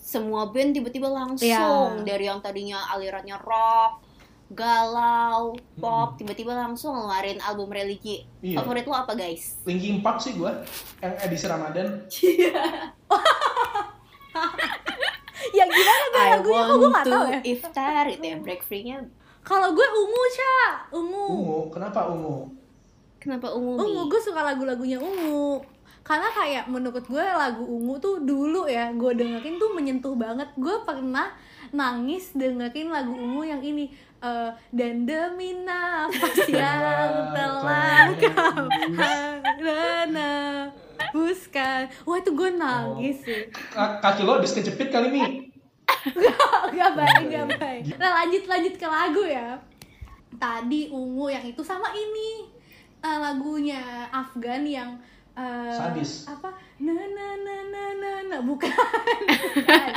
Semua 0.00 0.48
band 0.48 0.72
tiba-tiba 0.72 1.06
langsung 1.06 1.46
Iya. 1.46 2.00
dari 2.02 2.24
yang 2.24 2.40
tadinya 2.40 2.80
alirannya 2.90 3.36
rock, 3.36 4.00
galau, 4.50 5.52
pop, 5.76 6.16
tiba-tiba 6.16 6.50
langsung 6.50 6.90
ngeluarin 6.92 7.38
album 7.38 7.68
religi. 7.68 8.24
Iya. 8.40 8.58
Favorit 8.58 8.82
lo 8.82 8.96
apa 8.96 9.12
guys? 9.12 9.60
Linkin 9.62 10.00
Park 10.00 10.18
sih 10.18 10.34
gue 10.34 10.50
yang 10.98 11.14
edisi 11.20 11.46
Ramadan. 11.46 11.86
Ya 15.50 15.64
gimana 15.64 16.04
gue 16.06 16.20
I 16.20 16.30
lagunya 16.36 16.62
kok 16.62 16.76
gue 16.76 16.90
gak 16.92 17.06
tau 17.06 17.24
ya. 17.26 17.40
iftar 17.42 18.04
gitu 18.06 18.24
ya 18.24 18.36
break 18.38 18.62
free-nya. 18.62 18.98
Kalau 19.40 19.72
gue 19.72 19.86
ungu, 19.88 20.22
Ca. 20.30 20.54
Ungu. 20.92 21.26
Ungu, 21.32 21.60
kenapa 21.72 22.06
ungu? 22.06 22.52
Kenapa 23.16 23.48
ungu? 23.50 23.80
Ungu, 23.80 24.02
gue 24.06 24.20
suka 24.20 24.44
lagu-lagunya 24.44 25.00
ungu. 25.00 25.64
Karena 26.00 26.28
kayak 26.32 26.64
menurut 26.66 27.04
gue 27.04 27.22
lagu 27.22 27.62
ungu 27.62 28.00
tuh 28.00 28.18
dulu 28.24 28.64
ya 28.66 28.90
gue 28.90 29.12
dengerin 29.14 29.60
tuh 29.60 29.70
menyentuh 29.76 30.14
banget 30.16 30.48
gue 30.56 30.76
pernah 30.82 31.30
nangis 31.70 32.32
dengerin 32.34 32.90
lagu 32.90 33.12
ungu 33.14 33.46
yang 33.46 33.62
ini 33.62 33.92
eh, 34.24 34.50
dan 34.72 35.04
demi 35.04 35.54
nafas 35.62 36.48
yang 36.50 37.30
telah 37.36 38.10
kau 38.16 38.66
buskan 41.10 41.88
wah 42.04 42.16
itu 42.18 42.30
gue 42.32 42.50
nangis 42.54 43.16
sih 43.22 43.48
Kaki 43.76 44.24
lo 44.24 44.40
habis 44.40 44.56
kejepit 44.56 44.88
kali 44.92 45.08
nih. 45.16 45.50
Gak 46.70 46.92
baik, 46.96 47.24
gak 47.28 47.48
baik. 47.58 47.82
Nah 47.98 48.22
lanjut 48.22 48.46
lanjut 48.46 48.74
ke 48.78 48.86
lagu 48.86 49.26
ya. 49.26 49.58
Tadi 50.38 50.88
ungu 50.88 51.28
yang 51.28 51.44
itu 51.44 51.60
sama 51.60 51.92
ini 51.92 52.46
eh, 53.02 53.18
lagunya 53.18 54.08
Afgan 54.08 54.64
yang 54.64 54.96
eh, 55.40 55.72
Sadis. 55.72 56.12
Apa? 56.26 56.50
Na 56.80 56.92
na 56.92 57.28
na 57.36 57.56
na 57.66 57.84
na 57.94 58.12
na 58.24 58.38
bukan. 58.40 58.72
bukan. 58.72 59.92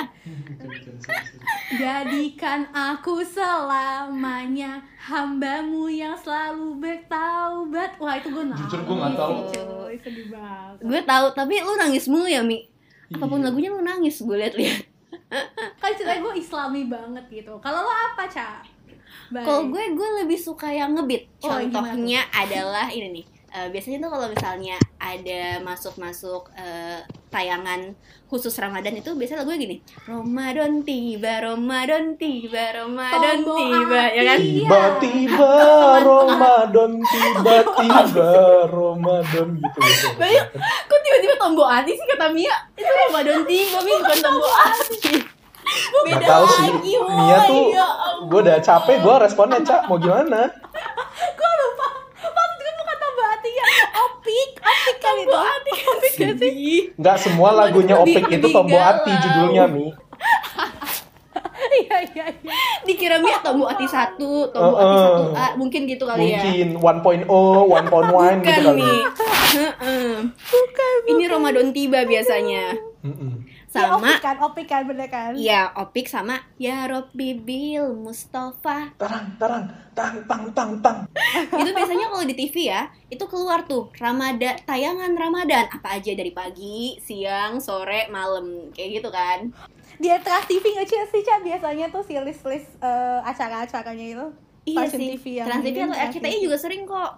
Jadikan 1.73 2.69
aku 2.69 3.23
selamanya 3.23 4.83
hambamu 4.99 5.87
yang 5.87 6.15
selalu 6.15 6.77
bertaubat. 6.77 7.97
Wah 7.97 8.15
itu 8.15 8.29
gue 8.29 8.45
nangis. 8.45 8.67
Jujur 8.67 8.81
gue 8.83 8.95
nggak 8.95 9.15
tahu. 9.15 9.33
Cuy, 9.49 9.95
sedih 9.99 10.27
banget. 10.29 10.83
Gue 10.83 10.99
tahu, 11.01 11.25
tapi 11.33 11.55
lu 11.59 11.73
nangis 11.75 12.05
mulu 12.05 12.27
ya, 12.27 12.43
Mi. 12.43 12.67
Apa 13.13 13.25
pun 13.25 13.39
Iya. 13.39 13.45
lagunya 13.49 13.69
lu 13.71 13.81
nangis, 13.81 14.21
gue 14.21 14.37
liat-liat. 14.37 14.81
Kan 15.81 15.91
ceritanya 15.93 16.21
gue 16.21 16.33
islami 16.37 16.81
banget 16.85 17.25
gitu. 17.29 17.57
Kalau 17.59 17.79
lo 17.81 17.91
apa, 17.91 18.25
Ca? 18.29 18.61
Baik. 19.29 19.45
Kalau 19.45 19.61
gue, 19.69 19.83
gue 19.93 20.09
lebih 20.23 20.37
suka 20.37 20.69
yang 20.69 20.93
ngebeat. 20.93 21.25
Oh, 21.41 21.57
Contohnya 21.57 22.21
adalah 22.29 22.89
ini 22.89 23.21
nih. 23.21 23.25
Eh, 23.53 23.69
biasanya 23.69 24.01
tuh 24.01 24.09
kalau 24.09 24.27
misalnya 24.33 24.81
ada 24.97 25.61
masuk-masuk 25.61 26.49
eh, 26.57 27.05
tayangan 27.29 27.93
khusus 28.25 28.49
Ramadan 28.57 28.97
itu 28.97 29.13
biasanya 29.13 29.45
lagunya 29.45 29.61
gini 29.61 29.77
Ramadan 30.09 30.81
tiba, 30.81 31.37
Ramadan 31.37 32.17
tiba, 32.17 32.73
Ramadan 32.73 33.45
tiba 33.45 34.01
hati. 34.09 34.17
ya 34.17 34.23
kan? 34.25 34.39
Tiba-tiba 34.41 35.53
Ramadan, 36.01 36.91
tiba-tiba 36.97 38.29
Ramadan 38.73 39.47
gitu 39.61 39.79
gitu. 39.85 40.07
Banyak. 40.17 40.45
Kok 40.89 40.99
tiba-tiba 41.05 41.35
tombol 41.37 41.69
hati 41.69 41.93
sih 41.93 42.05
kata 42.09 42.33
Mia? 42.33 42.57
Itu 42.73 42.89
Ramadan 42.89 43.45
tiba, 43.45 43.77
Mi 43.85 43.91
bukan 44.01 44.17
tombol 44.17 44.49
hati 44.49 44.97
Gak 45.63 46.03
Beda 46.09 46.25
tau 46.25 46.45
sih, 46.49 46.73
Mia 46.89 47.37
tuh 47.45 47.69
ya 47.69 47.85
gue 48.23 48.39
udah 48.41 48.57
capek, 48.59 48.97
gue 48.97 49.15
responnya 49.21 49.61
cak 49.61 49.85
mau 49.85 50.01
gimana? 50.01 50.49
gue 51.37 51.49
lupa 51.53 51.85
maksud 52.23 52.57
gue 52.57 52.73
bukan 52.75 52.97
tambah 52.97 53.25
hati 53.29 53.49
ya 53.51 53.65
opik 54.03 54.49
opik 54.59 54.97
kan 54.99 55.13
itu 55.15 55.27
Tombol 55.27 55.43
hati 55.43 55.71
kan 55.75 55.95
gak 56.15 56.35
sih? 56.37 56.93
Nggak 56.95 57.17
semua 57.19 57.49
lagunya 57.51 57.95
Opik 57.97 58.29
itu 58.29 58.47
tombol 58.49 58.79
hati 58.79 59.11
judulnya 59.11 59.65
Mi. 59.67 59.87
iya 61.83 61.97
iya 62.11 62.25
iya 62.31 62.53
Dikira 62.83 63.17
Mia 63.19 63.39
tombol 63.39 63.67
hati 63.67 63.87
satu, 63.87 64.51
tombol 64.51 64.75
hati 64.77 64.95
satu 64.99 65.23
A 65.33 65.47
Mungkin 65.55 65.87
gitu 65.87 66.03
kali 66.03 66.35
ya 66.35 66.43
Mungkin 66.43 66.69
1.0, 66.79 67.27
1.1 67.27 68.43
gitu 68.43 68.51
Bukan 68.51 68.63
kali. 68.63 68.81
Mi 68.81 68.93
Heeh. 69.53 70.11
Ini 71.03 71.23
Ramadan 71.27 71.69
tiba 71.71 72.03
biasanya 72.03 72.73
Mm-mm. 73.03 73.42
ya, 73.42 73.42
Sama 73.73 73.97
opik 73.97 74.21
kan 74.21 74.37
opik 74.37 74.67
kan 74.69 74.81
bener 74.85 75.09
kan 75.09 75.33
Iya, 75.33 75.73
Opik 75.73 76.05
sama 76.05 76.37
Ya 76.55 76.85
Robbi 76.85 77.33
Bil 77.33 77.97
Mustafa. 77.97 78.93
Tarang, 78.93 79.33
tarang, 79.35 79.65
tang, 79.91 80.21
tang, 80.29 80.43
tang, 80.53 80.71
tang. 80.77 80.97
Itu 81.57 81.73
biasanya 81.73 82.05
kalau 82.05 82.21
di 82.21 82.37
TV 82.37 82.69
ya, 82.69 82.85
itu 83.09 83.25
keluar 83.25 83.65
tuh 83.65 83.89
Ramadan, 83.97 84.61
tayangan 84.63 85.17
Ramadan 85.17 85.65
apa 85.67 85.97
aja 85.97 86.13
dari 86.13 86.29
pagi, 86.29 87.01
siang, 87.01 87.57
sore, 87.57 88.05
malam, 88.07 88.69
kayak 88.71 89.01
gitu 89.01 89.09
kan. 89.09 89.49
di 89.93 90.09
Trans 90.21 90.45
TV 90.45 90.61
nggak 90.73 90.85
sih 90.85 90.97
sih 91.09 91.21
Ca? 91.21 91.37
biasanya 91.39 91.85
tuh 91.89 92.01
si 92.01 92.17
list 92.17 92.43
list 92.43 92.69
acara-acaranya 93.23 94.05
itu 94.09 94.25
Iya 94.63 94.85
Stasiun 94.87 94.99
sih. 94.99 95.09
TV 95.13 95.25
yang 95.37 95.47
Trans 95.49 95.63
TV 95.63 95.75
ini, 95.75 95.83
atau 95.85 95.97
RCTI 96.07 96.37
juga 96.39 96.57
sering 96.57 96.81
kok. 96.83 97.11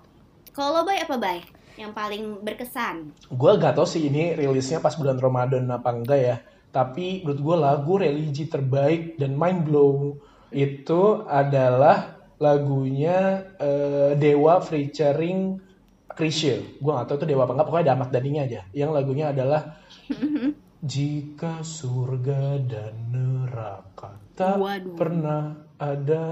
Kalau 0.51 0.71
lo 0.71 0.81
bay 0.83 0.97
apa 0.97 1.15
bay? 1.15 1.39
Yang 1.75 1.91
paling 1.91 2.23
berkesan. 2.43 2.95
Gue 3.31 3.51
gak 3.59 3.75
tau 3.75 3.87
sih 3.87 4.07
ini 4.07 4.35
rilisnya 4.35 4.79
pas 4.79 4.95
bulan 4.95 5.19
Ramadan 5.19 5.67
apa 5.71 5.89
enggak 5.91 6.19
ya. 6.19 6.37
Tapi 6.71 7.23
menurut 7.23 7.39
gue 7.39 7.55
lagu 7.59 7.93
religi 7.99 8.45
terbaik 8.47 9.15
dan 9.19 9.35
mind 9.35 9.67
blow 9.67 10.19
itu 10.51 11.23
adalah 11.27 12.19
lagunya 12.39 13.47
eh, 13.59 14.11
Dewa 14.15 14.59
featuring 14.63 15.59
Chrisye. 16.11 16.79
Gue 16.79 16.91
gak 16.95 17.11
tau 17.11 17.17
itu 17.19 17.27
Dewa 17.27 17.43
apa 17.43 17.53
enggak, 17.59 17.67
pokoknya 17.67 17.83
ada 17.83 17.93
Ahmad 17.99 18.09
aja. 18.15 18.61
Yang 18.71 18.91
lagunya 18.95 19.25
adalah 19.35 19.61
Jika 20.85 21.65
surga 21.65 22.61
dan 22.61 22.93
neraka 23.09 24.21
tak 24.37 24.61
Waduh. 24.61 24.93
pernah 24.93 25.65
ada. 25.81 26.27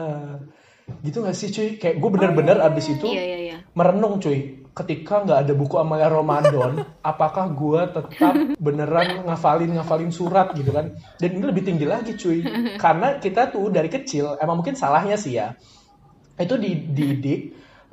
Gitu 1.01 1.23
gak 1.23 1.33
sih 1.33 1.49
cuy? 1.49 1.69
Kayak 1.79 1.97
gue 1.97 2.09
bener-bener 2.11 2.57
abis 2.61 2.91
itu 2.93 3.07
Iya 3.07 3.23
iya 3.23 3.39
iya. 3.39 3.57
merenung 3.73 4.19
cuy 4.19 4.62
ketika 4.73 5.21
nggak 5.21 5.39
ada 5.45 5.53
buku 5.53 5.77
Amalia 5.77 6.09
Ramadan 6.09 6.81
apakah 7.13 7.49
gua 7.53 7.87
tetap 7.89 8.33
beneran 8.57 9.25
ngafalin 9.29 9.77
ngafalin 9.77 10.09
surat 10.09 10.51
gitu 10.57 10.73
kan? 10.73 10.97
Dan 11.21 11.29
ini 11.37 11.45
lebih 11.45 11.63
tinggi 11.65 11.85
lagi 11.85 12.17
cuy. 12.17 12.41
Karena 12.83 13.21
kita 13.21 13.53
tuh 13.53 13.69
dari 13.69 13.87
kecil 13.87 14.37
emang 14.41 14.59
mungkin 14.61 14.73
salahnya 14.73 15.15
sih 15.15 15.37
ya 15.37 15.53
itu 16.39 16.55
dididik 16.57 17.41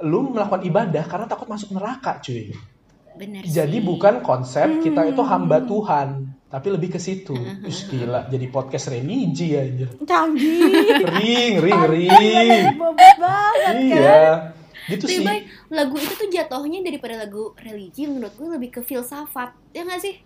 lu 0.00 0.32
melakukan 0.32 0.64
ibadah 0.64 1.04
karena 1.04 1.26
takut 1.28 1.44
masuk 1.44 1.76
neraka 1.76 2.24
cuy. 2.24 2.56
Bener 3.20 3.44
jadi 3.44 3.78
sih. 3.78 3.84
bukan 3.84 4.24
konsep 4.24 4.80
kita 4.80 5.12
itu 5.12 5.20
hamba 5.20 5.60
Tuhan 5.60 6.40
tapi 6.48 6.72
lebih 6.72 6.96
ke 6.96 6.98
situ. 6.98 7.36
Ih, 7.36 7.80
gila 7.92 8.32
jadi 8.32 8.46
podcast 8.48 8.88
religi 8.88 9.52
aja. 9.52 9.92
Canggih. 10.00 11.04
Ring 11.04 11.54
ring 11.60 11.82
ring. 11.84 12.64
bobot 12.80 12.96
banget 13.20 13.60
kan? 13.60 13.74
iya 13.76 14.24
gitu 14.90 15.04
Tapi 15.06 15.14
sih 15.14 15.22
bay, 15.22 15.38
lagu 15.70 15.94
itu 15.94 16.14
tuh 16.18 16.28
jatuhnya 16.28 16.82
daripada 16.82 17.14
lagu 17.16 17.54
religi 17.56 18.04
menurut 18.04 18.34
gue 18.34 18.48
lebih 18.50 18.70
ke 18.70 18.80
filsafat. 18.82 19.54
Ya 19.70 19.86
nggak 19.86 20.02
sih? 20.02 20.16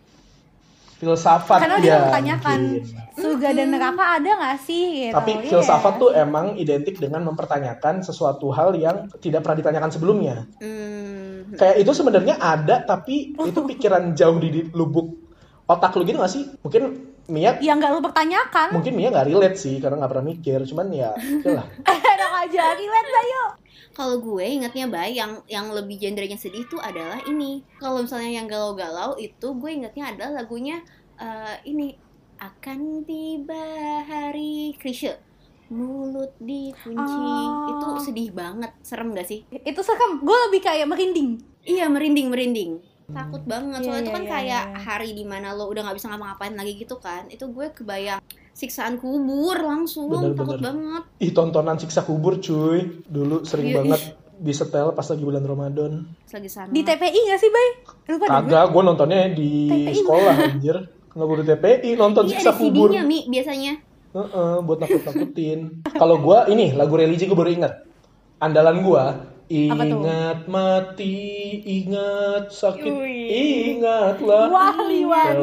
filsafat 0.94 1.59
karena 1.59 1.78
dia 1.83 1.90
ya 1.90 1.97
mempertanyakan 2.00 2.59
mungkin. 2.80 3.18
surga 3.18 3.49
dan 3.50 3.66
neraka 3.68 4.04
ada 4.14 4.30
nggak 4.30 4.59
sih 4.62 4.83
gitu 5.04 5.12
Tapi 5.12 5.33
Iya. 5.37 5.50
filsafat 5.50 5.94
tuh 5.99 6.11
emang 6.14 6.54
identik 6.56 6.97
dengan 6.97 7.21
mempertanyakan 7.26 8.00
sesuatu 8.00 8.49
hal 8.54 8.73
yang 8.78 9.11
tidak 9.18 9.42
pernah 9.44 9.59
ditanyakan 9.59 9.90
sebelumnya. 9.90 10.47
Hmm, 10.62 11.50
Kayak 11.54 11.76
itu 11.83 11.92
sebenarnya 11.92 12.38
ada, 12.38 12.87
tapi 12.87 13.35
itu 13.50 13.59
pikiran 13.59 14.14
jauh 14.14 14.38
di, 14.38 14.71
lubuk 14.71 15.18
otak 15.66 15.92
lu 15.99 16.06
gitu 16.06 16.16
gak 16.16 16.30
sih? 16.33 16.47
Mungkin 16.62 16.83
Mia, 17.25 17.56
yang 17.59 17.80
nggak 17.80 17.88
lu 17.90 18.04
pertanyakan 18.04 18.68
mungkin 18.76 18.92
Mia 18.94 19.09
nggak 19.09 19.33
relate 19.33 19.56
sih 19.56 19.80
karena 19.80 19.97
nggak 19.99 20.12
pernah 20.12 20.26
mikir. 20.28 20.59
Cuman 20.62 20.87
ya, 20.92 21.11
lah. 21.56 21.66
enak 21.88 22.33
aja 22.44 22.62
relate 22.76 23.11
lah 23.11 23.25
yuk 23.26 23.50
Kalau 23.95 24.19
gue 24.19 24.43
ingatnya 24.43 24.91
bay 24.91 25.15
yang 25.15 25.39
yang 25.47 25.71
lebih 25.71 26.03
genrenya 26.03 26.35
sedih 26.35 26.67
tuh 26.67 26.83
adalah 26.83 27.23
ini. 27.31 27.63
Kalau 27.79 28.03
misalnya 28.03 28.43
yang 28.43 28.51
galau-galau 28.51 29.15
itu 29.23 29.55
gue 29.55 29.71
ingatnya 29.71 30.11
adalah 30.11 30.43
lagunya 30.43 30.83
eh, 31.15 31.57
ini 31.71 31.95
akan 32.43 33.07
tiba 33.07 33.65
hari 34.03 34.75
Krisye. 34.75 35.15
Mulut 35.71 36.35
dikunci. 36.43 37.25
Oh. 37.25 37.71
itu 37.71 37.89
sedih 38.11 38.31
banget. 38.35 38.75
Serem 38.83 39.15
gak 39.15 39.31
sih? 39.31 39.47
Itu 39.49 39.81
serem. 39.81 40.21
Gue 40.21 40.37
lebih 40.51 40.61
kayak 40.67 40.91
merinding. 40.91 41.41
Iya 41.65 41.89
merinding 41.89 42.29
merinding. 42.29 42.73
Takut 43.09 43.47
banget. 43.47 43.87
Soalnya 43.87 44.03
itu 44.05 44.11
iya, 44.11 44.17
kan 44.17 44.25
iya, 44.25 44.33
kayak 44.33 44.65
iya. 44.65 44.79
hari 44.81 45.11
di 45.15 45.25
mana 45.25 45.53
lo 45.53 45.69
udah 45.69 45.85
nggak 45.85 45.97
bisa 45.97 46.09
ngapa-ngapain 46.13 46.55
lagi 46.57 46.73
gitu 46.77 46.97
kan. 47.01 47.31
Itu 47.31 47.49
gue 47.53 47.71
kebayang 47.73 48.21
siksaan 48.55 48.97
kubur 48.97 49.59
langsung 49.59 50.07
Bener, 50.09 50.33
takut 50.33 50.57
bener. 50.57 50.65
banget 50.65 51.03
Ih 51.19 51.31
tontonan 51.31 51.77
siksa 51.77 52.01
kubur 52.01 52.39
cuy. 52.39 53.03
Dulu 53.05 53.43
sering 53.43 53.67
Iya, 53.69 53.77
banget 53.83 54.01
disetel 54.37 54.91
pas 54.91 55.05
lagi 55.05 55.23
bulan 55.23 55.43
Ramadan. 55.43 55.93
lagi 56.25 56.49
sana 56.49 56.71
di 56.71 56.81
TPI 56.81 57.21
nggak 57.21 57.39
sih 57.39 57.51
bay 57.51 57.69
lupa 58.09 58.25
gue. 58.25 58.31
Kagak, 58.31 58.65
gue 58.71 58.83
nontonnya 58.83 59.21
di 59.29 59.51
TPI. 59.67 59.95
sekolah 60.01 60.35
anjir. 60.49 60.77
Nggak 61.11 61.27
perlu 61.29 61.45
TPI, 61.45 61.91
nonton 61.95 62.23
iya 62.25 62.31
siksa 62.33 62.51
ada 62.51 62.59
kubur. 62.59 62.89
CD-nya 62.91 63.03
mi 63.03 63.19
biasanya 63.27 63.73
Heeh, 64.15 64.55
buat 64.63 64.79
nakut-nakutin. 64.79 65.83
Kalau 65.93 66.23
gua 66.23 66.47
ini 66.47 66.71
lagu 66.71 66.95
religi 66.95 67.27
gua 67.27 67.35
baru 67.37 67.51
ingat. 67.53 67.83
Andalan 68.39 68.79
tuh? 69.91 70.03
Ingat 70.03 70.39
mati, 70.47 71.19
ingat 71.61 72.49
sakit, 72.49 72.87
Wih. 72.89 73.75
ingatlah. 73.75 74.47
wali 74.49 75.03
wali 75.03 75.43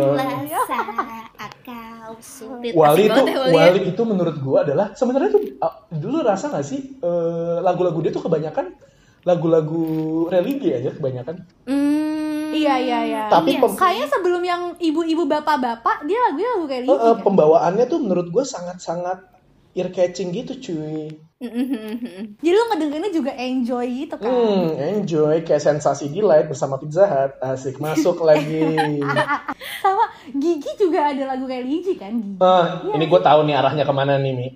Sulit 2.20 2.76
Wali 2.76 3.08
itu, 3.08 3.22
ya, 3.24 3.38
Wali 3.40 3.56
ya. 3.56 3.64
Wali 3.72 3.80
itu 3.96 4.02
menurut 4.04 4.36
gua 4.44 4.68
adalah 4.68 4.92
sebenarnya 4.92 5.30
tuh 5.32 5.42
ah, 5.64 5.88
dulu 5.88 6.20
rasa 6.20 6.52
nggak 6.52 6.66
sih 6.68 7.00
eh, 7.00 7.58
lagu-lagu 7.64 8.00
dia 8.04 8.12
tuh 8.12 8.28
kebanyakan 8.28 8.76
lagu-lagu 9.22 9.86
religi 10.28 10.74
aja 10.74 10.92
kebanyakan. 10.98 11.46
Hmm, 11.70 12.52
Iya 12.52 12.76
iya 12.84 13.00
iya. 13.08 13.24
Tapi 13.32 13.56
iya 13.56 13.62
pem- 13.64 13.72
sih. 13.72 13.80
Kayaknya 13.80 14.08
sebelum 14.12 14.42
yang 14.44 14.62
ibu-ibu 14.76 15.24
bapak-bapak 15.24 16.04
dia 16.04 16.20
lagunya 16.28 16.50
lagu 16.58 16.66
religi. 16.68 16.92
Eh, 16.92 16.98
eh, 17.00 17.14
kan? 17.16 17.24
pembawaannya 17.24 17.86
tuh 17.88 18.00
menurut 18.04 18.28
gua 18.28 18.44
sangat-sangat 18.44 19.31
ear 19.74 19.88
catching 19.88 20.32
gitu 20.32 20.54
cuy. 20.58 21.08
Jadi 21.42 22.48
lu 22.48 22.64
ngedengerinnya 22.68 23.10
juga 23.10 23.34
enjoy 23.34 24.06
gitu 24.06 24.16
kan. 24.16 24.30
Hmm, 24.30 24.78
enjoy 24.78 25.42
kayak 25.42 25.58
sensasi 25.60 26.06
delight 26.08 26.46
bersama 26.46 26.78
Pizza 26.78 27.02
Hut. 27.04 27.34
Asik 27.40 27.78
masuk 27.78 28.22
lagi. 28.22 28.78
Sama 29.82 30.06
Gigi 30.30 30.70
juga 30.78 31.10
ada 31.10 31.26
lagu 31.28 31.44
religi 31.44 31.96
kan 31.96 32.14
Gigi. 32.14 32.38
Ah, 32.38 32.86
ini 32.88 33.04
gue 33.04 33.20
tahu 33.20 33.40
nih 33.44 33.56
arahnya 33.56 33.82
ke 33.82 33.90
mana 33.92 34.16
nih 34.16 34.32
Mi. 34.32 34.48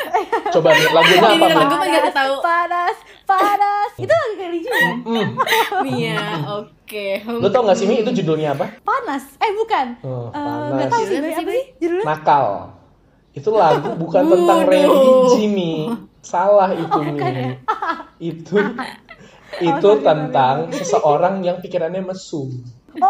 Coba 0.54 0.72
nih 0.72 0.88
lagunya 0.88 1.20
apa 1.20 1.30
Ini 1.30 1.38
Mi? 1.38 1.54
lagu- 1.54 1.78
Gue 1.78 2.12
tahu. 2.12 2.34
panas, 2.42 2.96
panas. 3.22 3.90
Itu 3.94 4.10
lagu 4.10 4.34
religi 4.36 4.68
kan? 4.68 4.96
Hmm, 5.00 5.28
Iya, 5.94 6.20
oke. 6.58 7.06
lu 7.30 7.48
tau 7.48 7.62
gak 7.62 7.78
sih 7.78 7.86
Mi 7.86 8.02
itu 8.02 8.10
judulnya 8.12 8.52
apa? 8.52 8.66
Panas. 8.82 9.30
Eh 9.38 9.52
bukan. 9.54 9.86
Oh, 10.02 10.26
Eh, 10.26 10.34
panas. 10.34 10.74
Nggak 10.74 10.88
tahu 10.90 11.02
sih 11.02 11.14
Judulnya 11.14 11.30
Bay, 11.30 11.38
apa 11.38 11.46
sih, 11.46 11.54
sih 11.54 11.64
judulnya? 11.78 12.04
Nakal. 12.04 12.46
Itu 13.32 13.48
lagu 13.50 13.96
bukan 13.96 14.22
tentang 14.26 14.60
religi 14.64 15.44
Mi. 15.46 15.88
Salah 16.20 16.70
itu 16.70 16.92
Oh, 16.92 17.02
Mi. 17.02 17.18
ya? 17.18 17.52
Itu 18.18 18.56
itu 19.52 19.84
sorry, 19.84 20.00
tentang 20.00 20.56
seseorang 20.70 21.34
yang 21.40 21.60
pikirannya 21.60 22.00
mesum. 22.02 22.48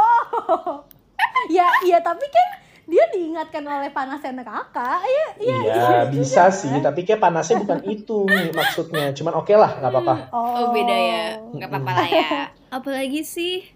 Ya, 1.50 1.66
iya 1.82 1.98
tapi 1.98 2.22
kan 2.30 2.48
dia 2.82 3.02
diingatkan 3.10 3.62
oleh 3.62 3.90
panasnya 3.90 4.30
neraka. 4.32 5.02
Ya, 5.02 5.26
iya. 5.38 5.56
Iya, 5.58 5.98
bisa 6.06 6.50
sih, 6.50 6.70
tapi 6.78 7.02
kayak 7.02 7.18
panasnya 7.18 7.58
bukan 7.58 7.82
itu 7.94 8.26
Mi, 8.26 8.50
maksudnya. 8.50 9.10
Cuman 9.10 9.38
oke 9.38 9.50
lah, 9.54 9.74
nggak 9.78 9.90
apa-apa. 9.90 10.14
Oh, 10.30 10.70
beda 10.70 10.92
ya. 10.94 11.24
Nggak 11.50 11.68
apa-apa 11.68 11.90
lah 11.92 12.08
ya. 12.08 12.30
Apalagi 12.78 13.22
sih 13.22 13.66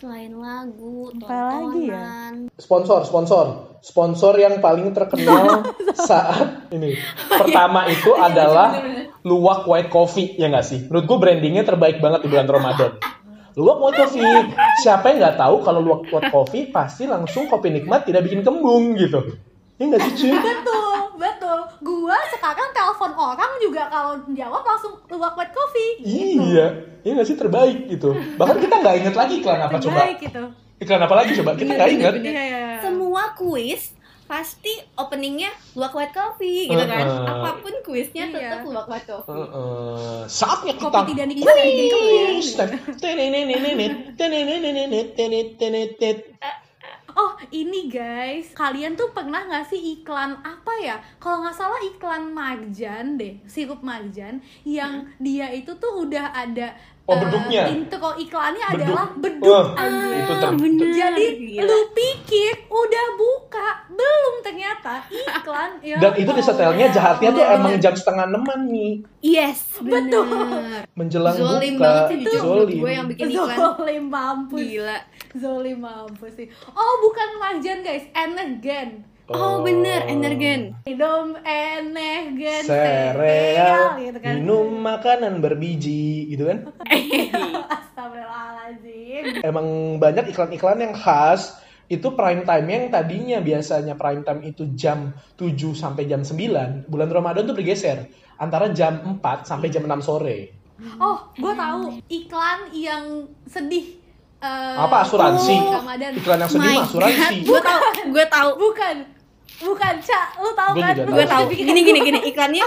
selain 0.00 0.32
lagu, 0.32 1.12
Apa 1.12 1.28
lagi 1.28 1.92
ya? 1.92 2.00
tontonan. 2.00 2.32
Sponsor, 2.56 3.00
sponsor. 3.04 3.46
Sponsor 3.84 4.32
yang 4.40 4.56
paling 4.64 4.96
terkenal 4.96 5.60
saat 6.08 6.72
ini. 6.72 6.96
Pertama 7.28 7.84
itu 7.94 8.16
adalah 8.16 8.80
Luwak 9.28 9.68
White 9.68 9.92
Coffee, 9.92 10.40
ya 10.40 10.48
nggak 10.48 10.64
sih? 10.64 10.88
Menurut 10.88 11.04
gue 11.04 11.18
brandingnya 11.20 11.68
terbaik 11.68 12.00
banget 12.00 12.24
di 12.24 12.28
bulan 12.32 12.48
Ramadan. 12.48 12.96
Luwak 13.60 13.78
White 13.84 13.98
Coffee. 14.00 14.32
Siapa 14.80 15.04
yang 15.12 15.18
nggak 15.20 15.36
tahu 15.36 15.56
kalau 15.60 15.80
Luwak 15.84 16.08
White 16.08 16.32
Coffee 16.32 16.72
pasti 16.72 17.04
langsung 17.04 17.44
kopi 17.44 17.68
nikmat 17.68 18.08
tidak 18.08 18.24
bikin 18.24 18.40
kembung 18.40 18.96
gitu. 18.96 19.36
Ya 19.76 19.84
nggak 19.84 20.16
sih 20.16 20.32
betul. 20.32 20.89
Gua 21.80 22.16
sekarang 22.28 22.68
telepon 22.76 23.12
orang 23.16 23.56
juga 23.56 23.88
kalau 23.88 24.20
jawab 24.36 24.62
langsung 24.64 25.00
luwak 25.08 25.32
white 25.32 25.54
coffee. 25.56 25.92
Iya, 26.04 26.66
iya 27.00 27.12
nggak 27.16 27.28
sih 27.28 27.36
terbaik 27.40 27.88
gitu. 27.88 28.12
Bahkan 28.36 28.56
kita 28.60 28.74
nggak 28.84 28.94
inget 29.00 29.14
lagi 29.16 29.40
iklan 29.40 29.60
apa 29.64 29.80
coba. 29.80 30.04
Terbaik 30.04 30.18
gitu. 30.20 30.42
Iklan 30.80 31.00
apa 31.00 31.14
lagi 31.16 31.30
coba? 31.40 31.50
Kita 31.56 31.72
nggak 31.72 31.90
inget. 31.96 32.12
Iya, 32.20 32.42
iya. 32.44 32.66
Semua 32.84 33.32
kuis 33.32 33.96
pasti 34.30 34.70
openingnya 34.94 35.50
luwak 35.74 35.90
white 35.90 36.14
coffee 36.14 36.70
gitu 36.70 36.84
kan. 36.86 37.02
Heeh. 37.02 37.26
Apa 37.34 37.50
pun 37.58 37.74
kuisnya 37.82 38.30
Iya. 38.30 38.34
tetap 38.38 38.58
luwak 38.62 38.86
white 38.86 39.08
coffee. 39.08 39.34
Heeh. 39.34 40.22
saatnya 40.30 40.78
kita 40.78 40.86
Kopi 40.94 41.16
tidak 41.16 41.26
nikmat 41.32 41.56
ini 47.48 47.88
guys, 47.88 48.52
kalian 48.52 48.92
tuh 49.00 49.08
pernah 49.16 49.48
nggak 49.48 49.72
sih 49.72 49.80
iklan 49.96 50.36
apa 50.44 50.72
ya? 50.84 50.96
Kalau 51.16 51.40
nggak 51.40 51.56
salah 51.56 51.80
iklan 51.80 52.28
marjan 52.36 53.16
deh, 53.16 53.40
sirup 53.48 53.80
marjan 53.80 54.44
yang 54.68 55.08
dia 55.16 55.48
itu 55.48 55.72
tuh 55.80 56.04
udah 56.04 56.36
ada 56.36 56.76
Oh, 57.10 57.14
eh, 57.14 57.20
beduknya? 57.20 57.62
intro 57.68 58.10
iklannya 58.14 58.66
Beduk. 58.68 58.86
adalah 58.86 59.06
beduk. 59.14 59.66
Anjir. 59.74 60.14
itu 60.16 60.34
ter- 60.36 60.54
bener. 60.56 60.88
Jadi 60.92 61.26
Gila. 61.34 61.62
lu 61.66 61.78
pikir 61.90 62.52
udah 62.66 63.06
buka, 63.14 63.68
belum 63.90 64.34
ternyata 64.40 64.94
iklan. 65.10 65.70
Ya 65.80 65.96
Dan 65.98 66.12
itu 66.14 66.30
disetelnya 66.30 66.86
Allah. 66.86 66.94
jahatnya 66.94 67.28
tuh 67.32 67.44
emang 67.44 67.72
jam 67.76 67.92
setengah 67.92 68.24
eneman 68.24 68.60
nih. 68.64 68.92
Yes, 69.20 69.58
Betul. 69.76 70.22
bener. 70.24 70.86
Menjelang 70.92 71.34
Zolim 71.34 71.74
buka. 71.74 71.82
banget 71.82 72.06
menurut 72.12 72.38
Zolim. 72.40 72.78
gue 72.78 72.92
yang 72.92 73.06
bikin 73.08 73.26
iklan. 73.28 73.56
Zolim 73.56 74.04
mampus. 74.06 74.60
Gila. 74.60 74.98
Zolim 75.32 75.78
mampus 75.78 76.32
sih. 76.32 76.46
Oh 76.70 76.92
bukan 77.00 77.28
marjan 77.36 77.78
guys, 77.80 78.06
energen. 78.12 79.02
Oh, 79.30 79.62
bener, 79.62 80.10
energen. 80.10 80.74
Minum 80.82 81.38
energen 81.46 82.66
Sereal, 82.66 84.02
gitu 84.02 84.18
kan. 84.18 84.34
minum 84.42 84.74
makanan 84.82 85.38
berbiji, 85.38 86.26
gitu 86.34 86.50
kan? 86.50 86.74
Astagfirullahaladzim. 87.78 89.46
Emang 89.46 90.02
banyak 90.02 90.34
iklan-iklan 90.34 90.82
yang 90.82 90.94
khas 90.98 91.54
itu 91.86 92.10
prime 92.18 92.42
time 92.42 92.66
yang 92.66 92.84
tadinya. 92.90 93.38
Biasanya 93.38 93.94
prime 93.94 94.26
time 94.26 94.42
itu 94.50 94.66
jam 94.74 95.14
7 95.38 95.54
sampai 95.78 96.10
jam 96.10 96.26
9 96.26 96.90
bulan 96.90 97.08
Ramadan 97.10 97.46
tuh 97.46 97.54
bergeser. 97.54 98.10
Antara 98.34 98.74
jam 98.74 99.22
4 99.22 99.46
sampai 99.46 99.70
jam 99.70 99.86
6 99.86 100.02
sore. 100.02 100.58
Oh, 100.98 101.30
gue 101.38 101.52
tahu. 101.54 102.02
Iklan 102.10 102.58
yang 102.74 103.30
sedih. 103.46 104.00
Eh, 104.40 104.76
apa 104.80 105.04
asuransi? 105.04 105.52
oh, 105.52 105.84
iklan 106.16 106.38
yang 106.40 106.48
sedih 106.48 106.72
mah 106.72 106.86
asuransi. 106.88 107.36
Gue 107.44 107.60
tau, 107.60 107.78
gue 108.08 108.24
tau, 108.24 108.48
Bukan, 108.56 108.96
bukan 109.60 109.94
Cak. 110.00 110.28
Lu 110.36 110.50
tahu 110.50 110.72
Gua 110.74 110.82
kan? 110.82 110.94
gue 110.96 111.24
tahu. 111.24 111.44
tau. 111.46 111.52
Gini 111.52 111.80
gini 111.80 112.00
gini 112.00 112.18
iklannya, 112.24 112.66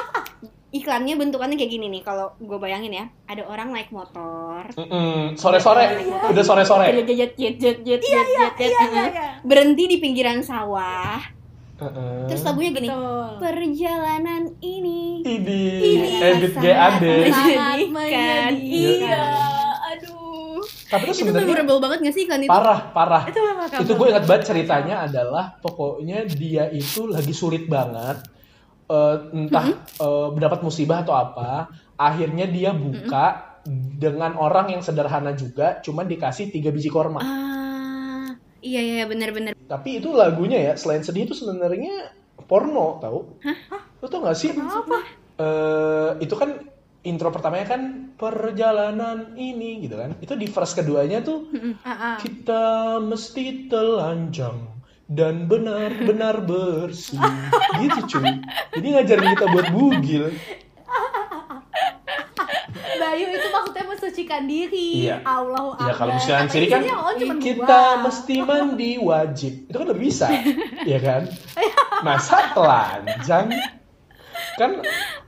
iklannya 0.71 1.13
bentukannya 1.15 1.55
kayak 1.55 1.71
gini 1.71 1.85
nih. 1.89 2.01
Kalau 2.01 2.33
gue 2.35 2.57
bayangin 2.57 2.93
ya, 2.93 3.05
ada 3.25 3.43
orang 3.45 3.69
naik 3.69 3.89
motor. 3.89 4.65
Mm-mm, 4.73 5.33
sore-sore 5.35 6.01
udah 6.23 6.43
sore-sore 6.43 6.85
Jet 7.03 7.05
jet 7.05 7.33
jet 7.35 7.55
jet 7.57 7.77
jet 7.81 7.99
jet 7.99 7.99
jet 7.99 8.53
jet, 8.57 8.57
Iya, 8.59 8.81
iya, 8.83 9.03
iya. 9.09 9.27
berhenti 9.41 9.83
di 9.85 9.97
pinggiran 9.97 10.39
sawah. 10.39 11.21
Heeh. 11.73 12.29
Terus 12.29 12.41
lagunya 12.43 12.69
gini, 12.71 12.87
Betul. 12.87 13.27
perjalanan 13.41 14.43
ini 14.61 15.25
Ini 15.25 15.61
Ini 15.81 16.09
edit 16.21 16.53
GAD. 16.55 17.03
Sangat 17.27 17.77
menyedihkan. 17.89 18.51
Iya. 18.55 19.23
Tapi 20.93 21.05
itu 21.09 21.15
sebenarnya 21.25 21.47
memorable 21.49 21.79
banget 21.81 21.97
gak 22.05 22.13
sih 22.13 22.23
iklan 22.29 22.41
itu? 22.45 22.51
parah 22.53 22.79
parah. 22.93 23.23
Itu 23.25 23.41
itu 23.81 23.91
gue 23.97 24.07
ingat 24.13 24.25
banget 24.29 24.43
ceritanya 24.53 24.95
adalah 25.09 25.45
pokoknya 25.57 26.29
dia 26.29 26.69
itu 26.69 27.09
lagi 27.09 27.33
sulit 27.33 27.65
banget 27.65 28.21
eh, 28.87 29.17
entah 29.33 29.67
eh, 29.77 30.27
mendapat 30.31 30.59
musibah 30.61 31.01
atau 31.01 31.17
apa 31.17 31.73
akhirnya 31.97 32.45
dia 32.45 32.71
buka 32.71 33.57
dengan 33.97 34.35
orang 34.35 34.75
yang 34.75 34.81
sederhana 34.83 35.31
juga 35.33 35.79
cuman 35.79 36.05
dikasih 36.05 36.51
tiga 36.51 36.69
biji 36.69 36.91
korma. 36.91 37.23
Ah, 37.23 38.35
iya 38.59 38.81
iya 38.83 39.03
benar-benar. 39.07 39.55
tapi 39.65 40.03
itu 40.03 40.11
lagunya 40.11 40.59
ya 40.59 40.73
selain 40.75 41.01
sedih 41.01 41.25
itu 41.25 41.33
sebenarnya 41.33 42.11
porno 42.43 42.99
tau 42.99 43.39
lo 44.03 44.05
tau 44.11 44.19
gak 44.27 44.35
sih? 44.35 44.51
Apa? 44.51 44.99
Eh, 45.39 46.11
itu 46.27 46.35
kan 46.35 46.72
intro 47.03 47.29
pertamanya 47.29 47.75
kan 47.75 47.81
perjalanan 48.15 49.35
ini 49.35 49.83
gitu 49.83 49.99
kan. 49.99 50.15
Itu 50.23 50.39
di 50.39 50.47
verse 50.47 50.73
keduanya 50.79 51.19
tuh 51.23 51.51
Ah, 51.83 52.15
ah. 52.15 52.17
kita 52.19 52.97
mesti 53.03 53.67
telanjang 53.67 54.71
dan 55.11 55.45
benar-benar 55.51 56.43
bersih. 56.49 57.19
Gitu 57.83 57.99
cuy. 58.17 58.31
Jadi 58.79 58.87
ngajarin 58.87 59.27
kita 59.35 59.45
buat 59.51 59.67
bugil. 59.75 60.31
Bayu 62.93 63.25
itu 63.35 63.47
maksudnya 63.51 63.85
mensucikan 63.85 64.43
diri. 64.47 65.11
Iya. 65.11 65.21
Allahu 65.27 65.75
ya 65.75 65.93
kalau 65.93 66.15
misalnya 66.15 66.47
sini 66.49 66.67
kan 66.71 66.81
oh, 66.87 67.13
kita 67.19 67.99
dua. 67.99 68.01
mesti 68.07 68.35
mandi 68.41 68.91
wajib. 68.95 69.53
Itu 69.67 69.75
kan 69.75 69.85
udah 69.91 69.99
bisa 69.99 70.27
ya 70.91 70.99
kan? 71.03 71.27
Masa 72.01 72.55
telanjang? 72.55 73.51
Kan 74.55 74.71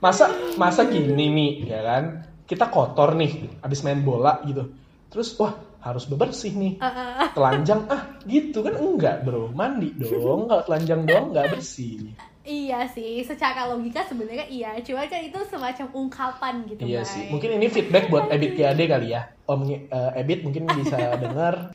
masa 0.00 0.30
masa 0.60 0.84
gini 0.86 1.28
nih 1.32 1.52
ya 1.66 1.80
kan 1.82 2.04
kita 2.46 2.68
kotor 2.70 3.16
nih 3.18 3.60
abis 3.64 3.82
main 3.82 4.00
bola 4.04 4.40
gitu 4.46 4.70
terus 5.10 5.34
wah 5.40 5.56
harus 5.80 6.06
bebersih 6.10 6.52
nih 6.54 6.72
Ah, 6.82 6.86
ah, 6.90 7.10
ah. 7.24 7.28
telanjang 7.30 7.86
ah 7.86 8.02
gitu 8.26 8.66
kan 8.66 8.74
enggak 8.74 9.22
bro 9.22 9.50
mandi 9.54 9.94
dong 9.94 10.50
kalau 10.50 10.62
telanjang 10.66 11.06
doang 11.06 11.30
nggak 11.30 11.56
bersih 11.56 12.14
Iya 12.46 12.86
sih, 12.86 13.26
secara 13.26 13.66
logika 13.66 14.06
sebenarnya 14.06 14.46
iya. 14.46 14.78
Cuma 14.78 15.02
kan 15.10 15.18
itu 15.18 15.34
semacam 15.50 15.86
ungkapan 15.90 16.54
gitu, 16.70 16.86
iya 16.86 17.02
Bay. 17.02 17.10
sih 17.10 17.26
mungkin 17.26 17.58
ini 17.58 17.66
feedback 17.66 18.06
buat 18.06 18.30
Ebit 18.30 18.54
GAD 18.54 18.86
kali 18.86 19.18
ya 19.18 19.26
om 19.50 19.66
eh, 19.66 19.82
Ebit 20.14 20.46
mungkin 20.46 20.70
bisa 20.78 20.94
dengar 21.26 21.74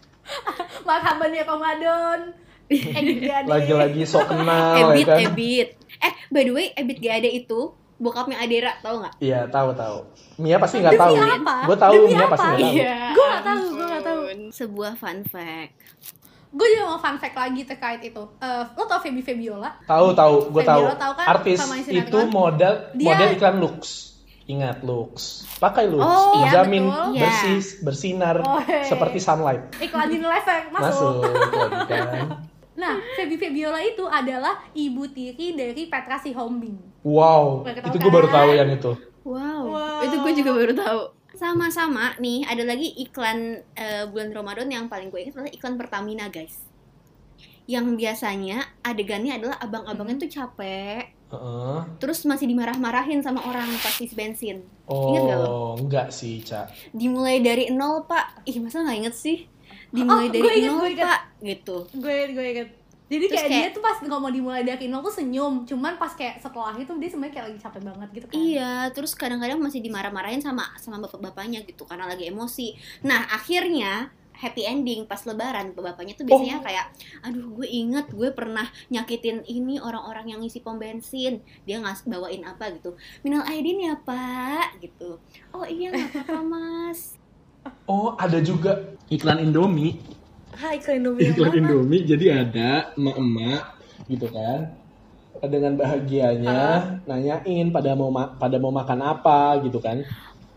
Marhaban 0.88 1.36
ya 1.36 1.44
Ramadan. 1.44 2.20
Eh, 2.72 2.88
gede-gede. 2.88 3.52
lagi-lagi 3.52 4.02
sok 4.08 4.32
kenal 4.32 4.96
Ebit, 4.96 5.04
ya 5.04 5.12
kan 5.12 5.20
Ebit. 5.28 5.70
Eh, 6.00 6.14
by 6.32 6.44
the 6.48 6.54
way, 6.56 6.68
Ebit 6.72 6.98
gak 7.04 7.16
ada 7.20 7.30
itu 7.36 7.76
bokapnya 8.02 8.38
Adera, 8.38 8.74
tau 8.80 8.98
nggak? 8.98 9.14
iya 9.20 9.46
tahu 9.46 9.70
tahu 9.72 9.98
Mia 10.36 10.58
pasti 10.58 10.82
nggak 10.82 10.98
tahu 10.98 11.14
apa? 11.14 11.56
gue 11.64 11.78
tahu 11.78 11.94
Demi 11.96 12.08
Mia 12.10 12.20
apa? 12.20 12.34
pasti 12.34 12.48
nggak 12.48 12.58
tahu 12.58 12.74
Iya. 12.74 12.98
Gua 13.14 13.26
nggak 13.28 13.44
tahu, 13.46 13.64
gua 13.70 13.86
nggak 13.88 14.04
tahu. 14.04 14.22
Sebuah 14.52 14.92
fun 14.96 15.20
fact. 15.24 15.74
Gue 16.52 16.68
juga 16.68 16.84
mau 16.86 16.98
fun 16.98 17.16
fact 17.16 17.38
lagi 17.38 17.62
terkait 17.64 18.02
itu. 18.04 18.24
Eh, 18.38 18.64
lo 18.68 18.84
tau 18.84 19.00
Feby 19.00 19.22
Febiola? 19.22 19.70
tahu 19.86 20.12
tahu 20.12 20.36
gue 20.50 20.64
tahu 20.66 20.82
tahu 20.92 21.14
kan 21.14 21.26
artis 21.30 21.58
itu 21.88 22.20
model 22.28 22.74
Dia- 22.92 23.08
model 23.08 23.28
iklan 23.32 23.56
Lux 23.58 23.82
ingat 24.44 24.82
Lux 24.82 25.46
pakai 25.58 25.88
Lux 25.88 26.02
Oh, 26.02 26.36
iya, 26.36 26.60
dijamin 26.60 26.84
betul. 26.84 27.08
Iya. 27.08 27.22
bersih 27.24 27.58
bersinar 27.80 28.36
Oh, 28.42 28.60
hey. 28.60 28.84
seperti 28.84 29.18
sunlight 29.18 29.64
Iklan 29.78 30.10
di 30.10 30.20
leseng 30.20 30.68
masuk 30.68 31.24
masuk. 31.24 31.24
lagi 31.80 31.88
kan 31.88 32.28
Nah, 32.74 32.98
Feby 33.14 33.36
Febiola 33.38 33.80
itu 33.80 34.02
adalah 34.04 34.60
ibu 34.74 35.06
tiri 35.06 35.54
dari 35.54 35.86
Petra 35.86 36.18
Sihombing. 36.18 36.91
Wow, 37.02 37.66
itu 37.66 37.98
gue 37.98 38.12
baru 38.12 38.28
tahu 38.28 38.50
yang 38.54 38.70
itu. 38.70 38.92
Wow, 39.22 39.62
Wow. 39.68 40.06
itu 40.06 40.16
gue 40.18 40.34
juga 40.36 40.52
baru 40.52 40.74
tahu. 40.76 41.02
Sama-sama 41.32 42.14
nih, 42.18 42.44
ada 42.44 42.62
lagi 42.62 42.94
iklan 43.00 43.38
eh, 43.74 44.06
bulan 44.06 44.30
Ramadan 44.30 44.68
yang 44.68 44.86
paling 44.86 45.10
gue 45.10 45.20
ingat 45.20 45.34
adalah 45.36 45.50
iklan 45.50 45.76
Pertamina, 45.76 46.28
guys. 46.28 46.62
Yang 47.66 47.96
biasanya 47.96 48.58
adegannya 48.82 49.34
adalah 49.34 49.58
abang-abangnya 49.58 50.18
tuh 50.20 50.32
capek, 50.32 51.10
Heeh. 51.32 51.80
terus 51.98 52.22
masih 52.24 52.46
dimarah-marahin 52.46 53.22
sama 53.22 53.42
orang 53.42 53.70
pas 53.80 53.96
isi 53.96 54.12
bensin. 54.12 54.62
Oh, 54.86 55.10
Ingat 55.10 55.22
gak 55.24 55.38
lo? 55.40 55.50
enggak 55.80 56.08
sih, 56.12 56.42
Ca. 56.42 56.68
Dimulai 56.92 57.40
dari 57.40 57.72
nol, 57.72 58.04
Pak. 58.04 58.44
Ih, 58.44 58.60
masa 58.60 58.84
nggak 58.84 58.98
inget 59.00 59.16
sih? 59.16 59.48
Dimulai 59.90 60.28
Oh, 60.28 60.30
dari 60.30 60.42
gue 60.42 60.54
inget, 60.54 60.70
nol, 60.70 60.80
gue 60.80 60.90
inget. 60.92 61.06
Pak. 61.06 61.22
Gitu. 61.42 61.76
gue 61.96 62.16
gue 62.30 62.46
inget 62.52 62.70
jadi 63.12 63.26
Terus 63.28 63.36
kayak, 63.44 63.50
kayak- 63.52 63.64
dia 63.68 63.76
tuh 63.76 63.84
pas 63.84 63.98
ngomong 64.00 64.32
dimulai 64.32 64.64
dari 64.64 64.88
nol 64.88 65.04
tuh 65.04 65.12
senyum. 65.12 65.68
Cuman 65.68 66.00
pas 66.00 66.16
kayak 66.16 66.40
setelah 66.40 66.72
itu 66.80 66.96
dia 66.96 67.10
sebenarnya 67.12 67.34
kayak 67.36 67.46
lagi 67.52 67.60
capek 67.60 67.82
banget 67.84 68.10
gitu 68.16 68.26
kan. 68.32 68.36
Iya, 68.40 68.74
terus 68.96 69.12
kadang-kadang 69.20 69.60
masih 69.60 69.84
dimarah-marahin 69.84 70.40
sama 70.40 70.72
sama 70.80 71.04
bapak-bapaknya 71.04 71.68
gitu 71.68 71.84
karena 71.84 72.08
lagi 72.08 72.32
emosi. 72.32 72.80
Nah, 73.04 73.28
akhirnya 73.28 74.16
happy 74.32 74.66
ending 74.66 75.06
pas 75.06 75.22
lebaran 75.28 75.70
bapaknya 75.78 76.18
tuh 76.18 76.26
biasanya 76.26 76.66
kayak 76.66 76.90
aduh 77.22 77.62
gue 77.62 77.68
inget 77.70 78.10
gue 78.10 78.34
pernah 78.34 78.66
nyakitin 78.90 79.46
ini 79.46 79.78
orang-orang 79.78 80.34
yang 80.34 80.40
ngisi 80.40 80.64
pom 80.64 80.80
bensin. 80.80 81.44
Dia 81.68 81.84
ngas 81.84 82.08
bawain 82.08 82.48
apa 82.48 82.72
gitu. 82.74 82.96
Minal 83.28 83.44
aidin 83.44 83.92
ya 83.92 84.00
pak. 84.00 84.80
Gitu. 84.80 85.20
Oh 85.52 85.68
iya 85.68 85.92
nggak 85.92 86.10
apa-apa 86.16 86.40
mas. 86.48 87.20
Oh, 87.86 88.18
ada 88.18 88.40
juga 88.42 88.96
iklan 89.12 89.38
Indomie. 89.38 90.00
Hai 90.56 90.78
iklan 90.80 91.00
Indomie 91.04 91.32
Iklan 91.32 91.50
mana? 91.52 91.58
Indomie, 91.60 92.02
jadi 92.04 92.26
ada 92.44 92.70
emak-emak 92.98 93.64
gitu 94.08 94.28
kan. 94.30 94.60
Dengan 95.42 95.74
bahagianya 95.80 96.62
nanyain 97.08 97.72
pada 97.72 97.96
mau 97.98 98.12
ma- 98.14 98.36
pada 98.36 98.60
mau 98.62 98.70
makan 98.70 99.00
apa 99.02 99.64
gitu 99.66 99.80
kan. 99.82 100.04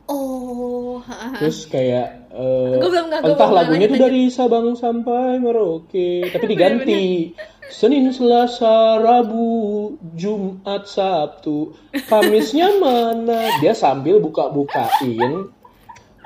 oh 0.05 1.01
Terus 1.41 1.65
kayak 1.71 2.29
eh, 2.35 2.77
Gua 2.83 2.91
belum 2.93 3.07
gua 3.09 3.25
entah 3.25 3.51
lagunya 3.55 3.87
tuh 3.89 3.97
dari 3.97 4.29
Sabang 4.29 4.77
sampai 4.77 5.41
Merauke, 5.41 6.29
tapi 6.29 6.45
diganti. 6.51 7.05
Senin, 7.65 8.13
Selasa, 8.13 9.01
Rabu, 9.01 9.97
Jumat, 10.13 10.85
Sabtu, 10.85 11.73
Kamisnya 12.05 12.77
mana? 12.77 13.57
Dia 13.65 13.73
sambil 13.73 14.21
buka-bukain, 14.21 15.49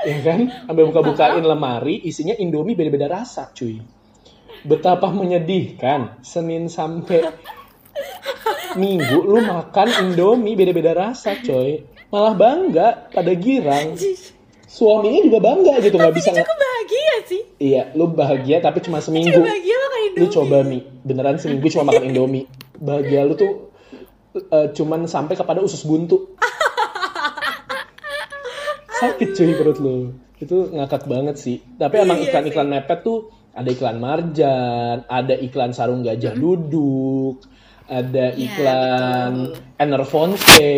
ya 0.05 0.19
kan? 0.23 0.41
Sambil 0.67 0.85
buka-bukain 0.91 1.43
lemari, 1.43 2.03
isinya 2.05 2.35
Indomie 2.37 2.79
beda-beda 2.79 3.11
rasa, 3.11 3.51
cuy. 3.55 3.81
Betapa 4.67 5.11
menyedihkan. 5.15 6.19
Senin 6.23 6.67
sampai 6.67 7.23
Minggu 8.79 9.25
lu 9.25 9.41
makan 9.43 9.89
Indomie 10.07 10.55
beda-beda 10.55 10.93
rasa, 10.95 11.35
coy. 11.41 11.83
Malah 12.13 12.35
bangga 12.37 12.89
pada 13.11 13.33
girang. 13.35 13.97
Suaminya 14.69 15.25
juga 15.25 15.39
bangga 15.41 15.81
gitu, 15.81 15.97
nggak 15.97 16.15
bisa 16.15 16.31
Aku 16.31 16.55
bahagia 16.55 17.15
sih 17.25 17.43
Iya, 17.57 17.91
lu 17.97 18.13
bahagia 18.13 18.61
tapi 18.61 18.85
cuma 18.85 19.01
seminggu. 19.01 19.41
bahagia 19.41 19.77
makan 19.81 19.99
Lu 19.99 20.05
Indomie 20.07 20.31
coba 20.31 20.59
mie, 20.63 20.85
beneran 21.03 21.37
seminggu 21.41 21.67
cuma 21.73 21.89
makan 21.89 22.05
Indomie. 22.13 22.45
Bahagia 22.77 23.25
lu 23.25 23.35
tuh 23.35 23.73
eh, 24.37 24.69
cuman 24.77 25.09
sampai 25.09 25.35
kepada 25.35 25.65
usus 25.65 25.83
buntu. 25.83 26.37
Sakit 28.99 29.29
cuy 29.35 29.53
perut 29.55 29.79
lu. 29.79 29.97
Itu 30.39 30.71
ngakak 30.71 31.07
banget 31.11 31.37
sih. 31.39 31.59
Tapi 31.79 32.03
emang 32.03 32.19
Iya 32.23 32.31
iklan-iklan 32.31 32.69
mepet 32.71 33.03
tuh 33.03 33.31
ada 33.55 33.69
iklan 33.71 33.99
marjan, 33.99 35.03
ada 35.11 35.35
iklan 35.35 35.75
sarung 35.75 36.07
gajah 36.07 36.35
duduk, 36.39 37.43
ada 37.91 38.31
Iya, 38.31 38.47
iklan 38.47 39.33
betul. 39.51 39.83
Enervonse, 39.83 40.71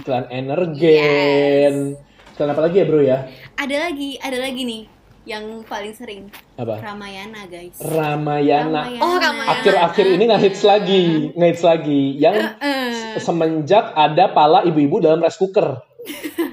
iklan 0.00 0.24
Energen. 0.32 2.00
Iklan 2.32 2.48
apa 2.48 2.60
lagi 2.64 2.76
ya 2.80 2.86
bro 2.88 3.00
ya? 3.04 3.18
ada 3.52 3.76
lagi 3.88 4.16
ada 4.18 4.38
lagi 4.40 4.64
nih 4.64 4.82
yang 5.22 5.62
paling 5.68 5.94
sering 5.94 6.26
Apa? 6.58 6.82
Ramayana 6.82 7.46
guys 7.46 7.78
Ramayana. 7.78 8.90
Oh, 8.98 9.20
Ramayana. 9.20 9.60
Akhir-akhir 9.60 10.06
ini 10.18 10.24
ngehits 10.26 10.62
lagi, 10.66 11.30
ngehits 11.36 11.62
lagi. 11.62 12.16
Yang 12.18 12.58
Eh, 12.58 13.20
semenjak 13.22 13.92
ada 13.94 14.32
pala 14.32 14.64
ibu-ibu 14.66 14.98
dalam 14.98 15.22
rice 15.22 15.38
cooker. 15.38 15.78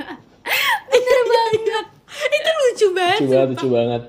bener 0.91 1.19
banget 1.25 1.85
itu 2.29 2.51
lucu 3.11 3.25
banget 3.25 3.47
Lucu 3.49 3.67
banget, 3.67 3.67
lucu 3.67 3.67
banget. 3.69 4.03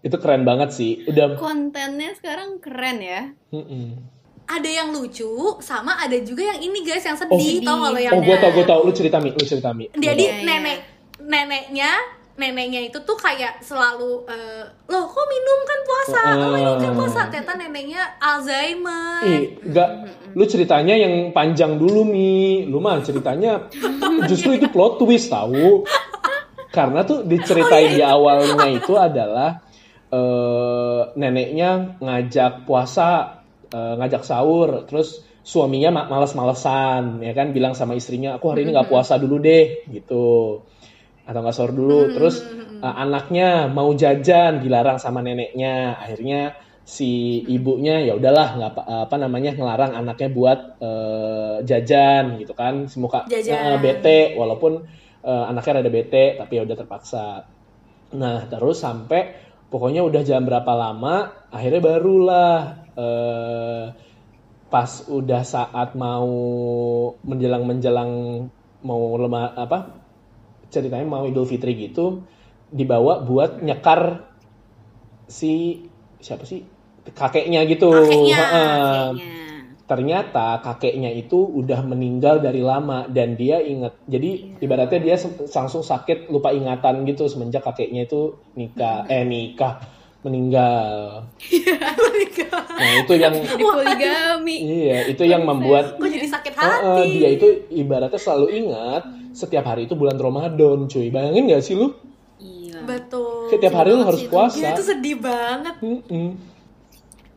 Itu 0.00 0.16
keren 0.16 0.42
banget 0.42 0.72
sih. 0.72 1.04
Udah 1.04 1.36
kontennya 1.36 2.16
sekarang 2.16 2.56
keren 2.56 2.98
ya 2.98 3.22
Mm-mm. 3.50 4.00
ada 4.46 4.66
yang 4.66 4.90
lucu 4.90 5.28
sama 5.60 5.94
ada 5.94 6.16
juga 6.20 6.42
yang 6.42 6.58
ini 6.58 6.80
guys 6.80 7.04
yang 7.04 7.14
Oh. 7.14 7.22
sedih 7.30 7.60
tau 7.60 7.76
gak 7.78 7.90
lo 7.92 8.00
yang 8.00 8.12
Oh, 8.12 8.20
gue 8.20 8.36
tau, 8.36 8.50
gue 8.50 8.64
tau. 8.64 8.80
Lu 8.80 8.90
cerita, 8.90 9.20
Mi. 9.20 9.30
Lu 9.30 9.44
cerita, 9.44 9.70
Mi. 9.70 9.86
Jadi 9.92 10.24
tau. 10.26 10.42
Nenek 10.42 10.78
neneknya 11.20 11.92
neneknya 12.38 12.80
itu 12.86 12.98
tuh 13.02 13.18
kayak 13.18 13.62
selalu 13.64 14.26
eh, 14.30 14.64
loh 14.86 15.04
kok 15.06 15.26
minum 15.26 15.58
kan 15.66 15.80
puasa? 15.86 16.22
Oh 16.38 16.50
minum 16.54 16.76
kan 16.78 16.92
puasa. 16.94 17.20
Ternyata 17.30 17.52
neneknya 17.58 18.02
Alzheimer. 18.20 19.22
Ih, 19.26 19.42
enggak. 19.64 19.88
Lu 20.38 20.44
ceritanya 20.46 20.94
yang 20.94 21.34
panjang 21.34 21.80
dulu, 21.80 22.06
Mi. 22.06 22.66
Lu 22.68 22.78
mah 22.78 23.02
ceritanya 23.02 23.66
justru 24.30 24.54
itu 24.54 24.70
plot 24.70 25.02
twist 25.02 25.30
tahu. 25.32 25.82
Karena 26.70 27.02
tuh 27.02 27.26
diceritain 27.26 27.98
di 27.98 28.02
awalnya 28.04 28.70
itu 28.70 28.94
adalah 28.94 29.58
eh, 30.10 31.00
neneknya 31.18 31.98
ngajak 32.02 32.66
puasa, 32.66 33.42
eh, 33.70 33.94
ngajak 33.98 34.22
sahur, 34.26 34.86
terus 34.86 35.22
suaminya 35.40 35.90
ma- 35.90 36.08
males-malesan, 36.10 37.22
ya 37.26 37.32
kan? 37.34 37.50
Bilang 37.50 37.74
sama 37.74 37.98
istrinya, 37.98 38.38
aku 38.38 38.54
hari 38.54 38.66
ini 38.66 38.74
nggak 38.76 38.90
puasa 38.90 39.18
dulu 39.18 39.42
deh, 39.42 39.82
gitu, 39.90 40.62
atau 41.30 41.38
nggak 41.46 41.54
sahur 41.54 41.72
dulu. 41.72 42.00
Terus 42.10 42.42
eh, 42.82 42.94
anaknya 43.04 43.70
mau 43.70 43.94
jajan, 43.94 44.58
dilarang 44.58 44.98
sama 44.98 45.22
neneknya, 45.22 45.94
akhirnya 45.94 46.58
si 46.82 47.38
ibunya 47.46 48.02
ya 48.02 48.18
udahlah 48.18 48.58
nggak 48.58 48.70
apa, 48.74 48.82
apa 49.06 49.16
namanya 49.22 49.54
ngelarang 49.54 49.94
anaknya 49.94 50.28
buat 50.34 50.58
eh, 50.82 51.56
jajan 51.62 52.42
gitu 52.42 52.52
kan, 52.58 52.90
semuka 52.90 53.30
Jajan. 53.30 53.54
eh, 53.54 53.78
bete, 53.78 54.20
walaupun 54.34 54.72
eh, 55.22 55.44
anaknya 55.46 55.78
rada 55.78 55.90
bete, 55.92 56.34
tapi 56.34 56.52
ya 56.58 56.62
udah 56.66 56.76
terpaksa. 56.76 57.26
Nah, 58.10 58.50
terus 58.50 58.82
sampai 58.82 59.38
pokoknya 59.70 60.02
udah 60.02 60.22
jam 60.26 60.42
berapa 60.42 60.72
lama, 60.74 61.46
akhirnya 61.54 61.78
barulah 61.78 62.58
eh, 62.98 63.84
pas 64.70 64.90
udah 65.10 65.42
saat 65.42 65.98
mau 65.98 66.30
menjelang-menjelang 67.26 68.10
mau 68.86 69.02
lemah 69.18 69.52
apa 69.58 69.99
ceritanya 70.70 71.06
mau 71.06 71.26
Idul 71.26 71.44
Fitri 71.44 71.76
gitu 71.76 72.24
dibawa 72.70 73.26
buat 73.26 73.60
nyekar 73.60 74.30
si 75.26 75.84
siapa 76.22 76.46
sih 76.46 76.62
kakeknya 77.10 77.66
gitu. 77.66 77.90
Kakeknya, 77.90 78.38
Heeh. 78.38 79.06
kayaknya 79.14 79.38
Ternyata 79.90 80.62
kakeknya 80.62 81.10
itu 81.10 81.42
udah 81.42 81.82
meninggal 81.82 82.38
dari 82.38 82.62
lama 82.62 83.10
dan 83.10 83.34
dia 83.34 83.58
inget. 83.58 83.98
Jadi 84.06 84.62
ibaratnya 84.62 85.02
dia 85.02 85.18
langsung 85.50 85.82
sakit 85.82 86.30
lupa 86.30 86.54
ingatan 86.54 87.02
gitu 87.10 87.26
semenjak 87.26 87.66
kakeknya 87.66 88.06
itu 88.06 88.38
nikah 88.54 89.10
eh 89.10 89.26
nikah 89.26 89.82
meninggal. 90.24 91.26
Nah, 92.80 92.92
itu 93.04 93.12
yang 93.16 93.34
di 93.36 93.64
poligami 93.64 94.56
iya, 94.60 94.98
itu 95.08 95.22
yang 95.24 95.44
membuat 95.44 95.96
kok 95.96 96.08
jadi 96.08 96.28
sakit 96.28 96.54
hati 96.54 97.02
dia 97.12 97.28
itu 97.36 97.46
ibaratnya 97.68 98.16
selalu 98.16 98.46
ingat 98.56 99.02
setiap 99.32 99.64
hari 99.64 99.84
itu 99.84 99.94
bulan 99.94 100.16
Ramadan, 100.16 100.88
cuy. 100.88 101.08
Bayangin 101.08 101.48
gak 101.48 101.62
sih 101.62 101.76
lu? 101.76 101.92
iya 102.40 102.80
betul 102.82 103.52
Setiap 103.52 103.72
hari 103.76 103.92
lu 103.92 104.00
harus 104.00 104.24
puasa. 104.24 104.56
Gila, 104.56 104.72
itu 104.72 104.82
sedih 104.82 105.16
banget 105.20 105.76
Mm-mm. 105.80 106.28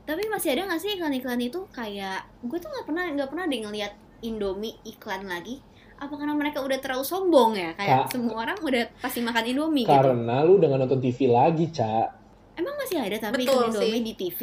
tapi 0.04 0.24
masih 0.28 0.52
ada 0.52 0.68
nggak 0.68 0.80
sih 0.80 0.96
iklan-iklan 0.96 1.40
itu 1.40 1.64
kayak 1.72 2.28
gue 2.44 2.58
tuh 2.60 2.68
nggak 2.68 2.86
pernah 2.88 3.04
nggak 3.12 3.30
pernah 3.32 3.46
deh 3.48 3.60
ngeliat 3.64 3.94
Indomie 4.22 4.76
iklan 4.84 5.28
lagi 5.28 5.60
apa 5.96 6.12
karena 6.16 6.36
mereka 6.36 6.60
udah 6.60 6.76
terlalu 6.80 7.04
sombong 7.04 7.56
ya 7.56 7.72
kayak 7.76 8.08
Kak. 8.08 8.16
semua 8.16 8.36
orang 8.44 8.58
udah 8.60 8.84
pasti 9.00 9.20
makan 9.24 9.44
Indomie 9.48 9.84
gitu 9.84 9.96
Karena 9.96 10.44
lu 10.44 10.60
udah 10.60 10.68
gak 10.70 10.82
nonton 10.84 11.00
TV 11.00 11.32
lagi, 11.32 11.66
Ca. 11.72 12.23
emang 12.54 12.76
masih 12.76 12.98
ada 12.98 13.18
tapi 13.20 13.42
Betul 13.42 13.50
iklan 13.50 13.68
Indomie 13.68 13.90
sih. 13.92 14.04
di 14.04 14.14
TV 14.16 14.40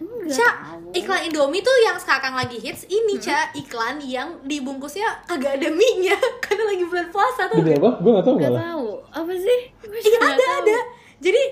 enggak 0.00 0.32
Ca, 0.34 0.48
tahu. 0.48 0.88
iklan 0.92 1.20
Indomie 1.22 1.60
tuh 1.60 1.76
yang 1.78 1.96
sekarang 1.96 2.32
lagi 2.32 2.56
hits 2.56 2.84
ini 2.86 3.14
Ca, 3.16 3.52
iklan 3.52 3.96
yang 4.00 4.28
dibungkusnya 4.42 5.04
kagak 5.24 5.56
ada 5.56 5.68
mie-nya 5.68 6.16
karena 6.42 6.64
lagi 6.66 6.84
bulan 6.84 7.08
puasa 7.08 7.46
tuh. 7.46 7.58
Demi 7.58 7.74
apa? 7.74 7.90
Gue 7.98 8.10
gak 8.10 8.24
tau 8.24 8.34
nggak 8.34 8.48
malah. 8.48 8.62
tahu 8.66 8.86
apa 9.12 9.32
sih 9.34 9.60
Iya 9.82 10.18
ada 10.18 10.34
tahu. 10.36 10.58
ada. 10.62 10.78
Jadi 11.18 11.42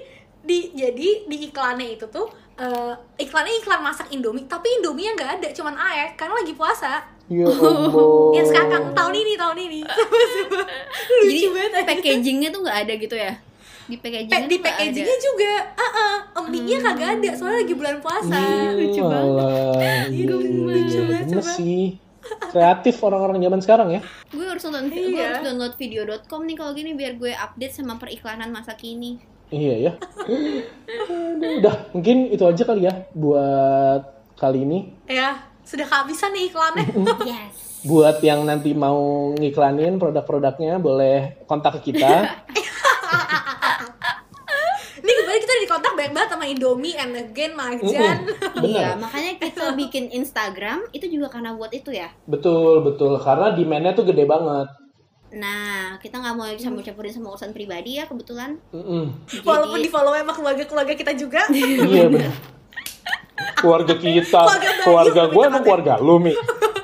di 0.40 0.58
jadi 0.72 1.08
di 1.24 1.36
iklannya 1.44 1.88
itu 1.92 2.06
tuh 2.08 2.24
eh, 2.54 2.92
iklannya 3.18 3.54
iklan 3.58 3.80
masak 3.80 4.08
Indomie, 4.08 4.44
tapi 4.44 4.68
Indomie-nya 4.74 5.12
nggak 5.14 5.30
ada, 5.38 5.48
cuman 5.52 5.76
air 5.76 6.14
karena 6.14 6.34
lagi 6.34 6.52
puasa. 6.52 7.04
Ya 7.28 7.44
Allah. 7.44 8.32
Yang 8.32 8.46
sekarang 8.48 8.84
tahun 8.90 9.14
ini 9.14 9.32
tahun 9.36 9.58
ini. 9.60 9.80
Lucu 11.20 11.28
jadi 11.28 11.40
banget. 11.52 11.84
packagingnya 11.84 12.48
tuh 12.48 12.60
nggak 12.62 12.78
ada 12.82 12.94
gitu 12.96 13.12
ya 13.12 13.32
Di 13.88 13.96
packaging 13.96 14.44
di 14.46 14.58
packagingnya 14.58 15.16
juga 15.18 15.52
ah 15.74 15.92
ah, 16.36 16.44
mie-nya 16.44 16.76
kagak 16.78 17.08
ada 17.16 17.30
soalnya 17.32 17.64
lagi 17.64 17.74
bulan 17.74 17.96
puasa 17.98 18.38
lucu 18.70 19.00
banget. 19.00 19.24
Walah, 19.26 19.74
Iya, 20.06 20.28
lucu 20.28 20.98
banget, 21.02 21.24
coba. 21.34 21.52
sih. 21.54 21.84
Kreatif 22.48 22.94
orang-orang 23.00 23.40
zaman 23.40 23.60
sekarang 23.60 23.88
ya. 23.90 24.00
Gue 24.28 24.44
harus 24.44 24.60
nonton 24.62 24.86
gue 24.86 25.00
Iya. 25.10 25.24
harus 25.26 25.40
download 25.42 25.74
video.com 25.74 26.40
nih 26.44 26.54
kalau 26.54 26.72
gini 26.72 26.92
biar 26.92 27.16
gue 27.16 27.32
update 27.32 27.72
sama 27.74 27.96
periklanan 27.96 28.48
masa 28.48 28.72
kini. 28.74 29.16
Iya 29.48 29.74
ya. 29.80 29.92
Aduh, 29.96 31.56
Udah, 31.58 31.88
mungkin 31.90 32.28
itu 32.28 32.44
aja 32.44 32.62
kali 32.62 32.84
ya 32.84 33.08
buat 33.10 34.04
kali 34.34 34.62
ini. 34.62 34.92
ya 35.06 35.40
sudah 35.64 35.84
kehabisan 35.84 36.30
nih 36.30 36.44
iklannya 36.46 36.84
Yes. 37.24 37.80
Buat 37.80 38.20
yang 38.20 38.42
nanti 38.42 38.72
mau 38.72 38.98
ngiklanin 39.32 39.96
produk-produknya 39.96 40.76
boleh 40.76 41.40
kontak 41.44 41.80
ke 41.80 41.92
kita. 41.92 42.08
ini 44.98 45.12
kemarin 45.14 45.40
kita 45.40 45.54
di 45.56 45.66
kontak 45.66 45.87
banyak 45.98 46.12
banget 46.14 46.30
sama 46.30 46.44
Indomie, 46.46 46.94
and 46.94 47.18
again, 47.18 47.58
Majan 47.58 48.22
Iya, 48.70 48.94
makanya 48.94 49.42
kita 49.42 49.64
bikin 49.80 50.14
Instagram 50.14 50.86
itu 50.94 51.10
juga 51.10 51.26
karena 51.34 51.58
buat 51.58 51.74
itu 51.74 51.90
ya. 51.90 52.14
Betul, 52.30 52.86
betul. 52.86 53.18
Karena 53.18 53.50
demand-nya 53.50 53.98
tuh 53.98 54.06
gede 54.06 54.22
banget. 54.22 54.70
Nah, 55.34 55.98
kita 55.98 56.22
nggak 56.22 56.34
mau 56.38 56.46
campur-campurin 56.46 57.12
sama 57.12 57.34
urusan 57.34 57.50
pribadi 57.50 57.98
ya 57.98 58.06
kebetulan. 58.06 58.56
Jadi, 58.70 59.44
walaupun 59.44 59.82
di 59.82 59.90
follow 59.90 60.14
sama 60.14 60.32
keluarga-keluarga 60.32 60.94
kita 60.94 61.12
juga 61.18 61.44
Iya 61.52 62.06
bener. 62.08 62.32
Keluarga 63.58 63.94
kita, 63.98 64.40
Keluarga 64.46 64.70
keluarga 64.86 65.22
gue 65.34 65.42
emang 65.42 65.62
keluarga 65.66 65.92
lu, 65.98 66.22
Mi. 66.22 66.32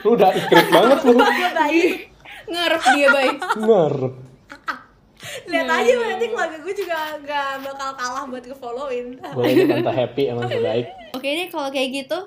Lu 0.03 0.18
udah 0.18 0.35
ikrip 0.35 0.68
banget 0.74 0.98
lu. 1.07 1.14
keluarga 1.14 1.48
ngarep 2.44 2.83
dia 2.92 3.09
baik. 3.09 3.37
Ngarep. 3.57 4.14
Lihat 5.56 5.68
aja 5.70 5.92
nanti 6.10 6.26
keluarga 6.26 6.56
gue 6.58 6.74
juga 6.74 6.96
gak 7.20 7.48
bakal 7.62 7.90
kalah 7.94 8.24
buat 8.24 8.42
nge-followin 8.42 9.06
Boleh 9.30 9.52
deh 9.52 9.66
tante 9.68 9.92
happy 9.92 10.22
emang 10.28 10.44
terbaik. 10.44 10.86
Oke 11.12 11.28
deh 11.28 11.46
kalau 11.48 11.68
kayak 11.68 11.90
gitu. 11.94 12.18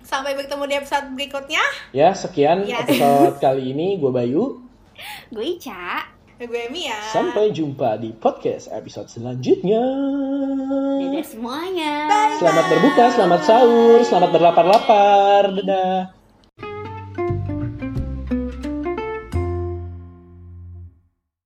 sampai 0.00 0.32
bertemu 0.32 0.64
di 0.64 0.74
episode 0.76 1.06
berikutnya 1.12 1.64
Ya, 1.90 2.10
sekian 2.12 2.62
Yes. 2.62 2.86
episode 2.86 3.36
kali 3.38 3.70
ini. 3.70 3.96
Gue 3.96 4.08
Bayu. 4.08 4.62
Gue 5.28 5.44
Ica. 5.52 6.06
gue 6.36 6.62
Mia 6.68 6.94
Sampai 7.10 7.50
jumpa 7.50 7.96
di 7.96 8.12
podcast 8.12 8.70
episode 8.70 9.08
selanjutnya. 9.08 9.82
Dadah 10.96 11.26
semuanya. 11.26 11.92
Selamat 12.36 12.64
berbuka, 12.68 13.04
selamat 13.10 13.40
sahur, 13.42 13.98
selamat 14.00 14.30
berlapar-lapar. 14.30 15.42
Dadah. 15.54 16.12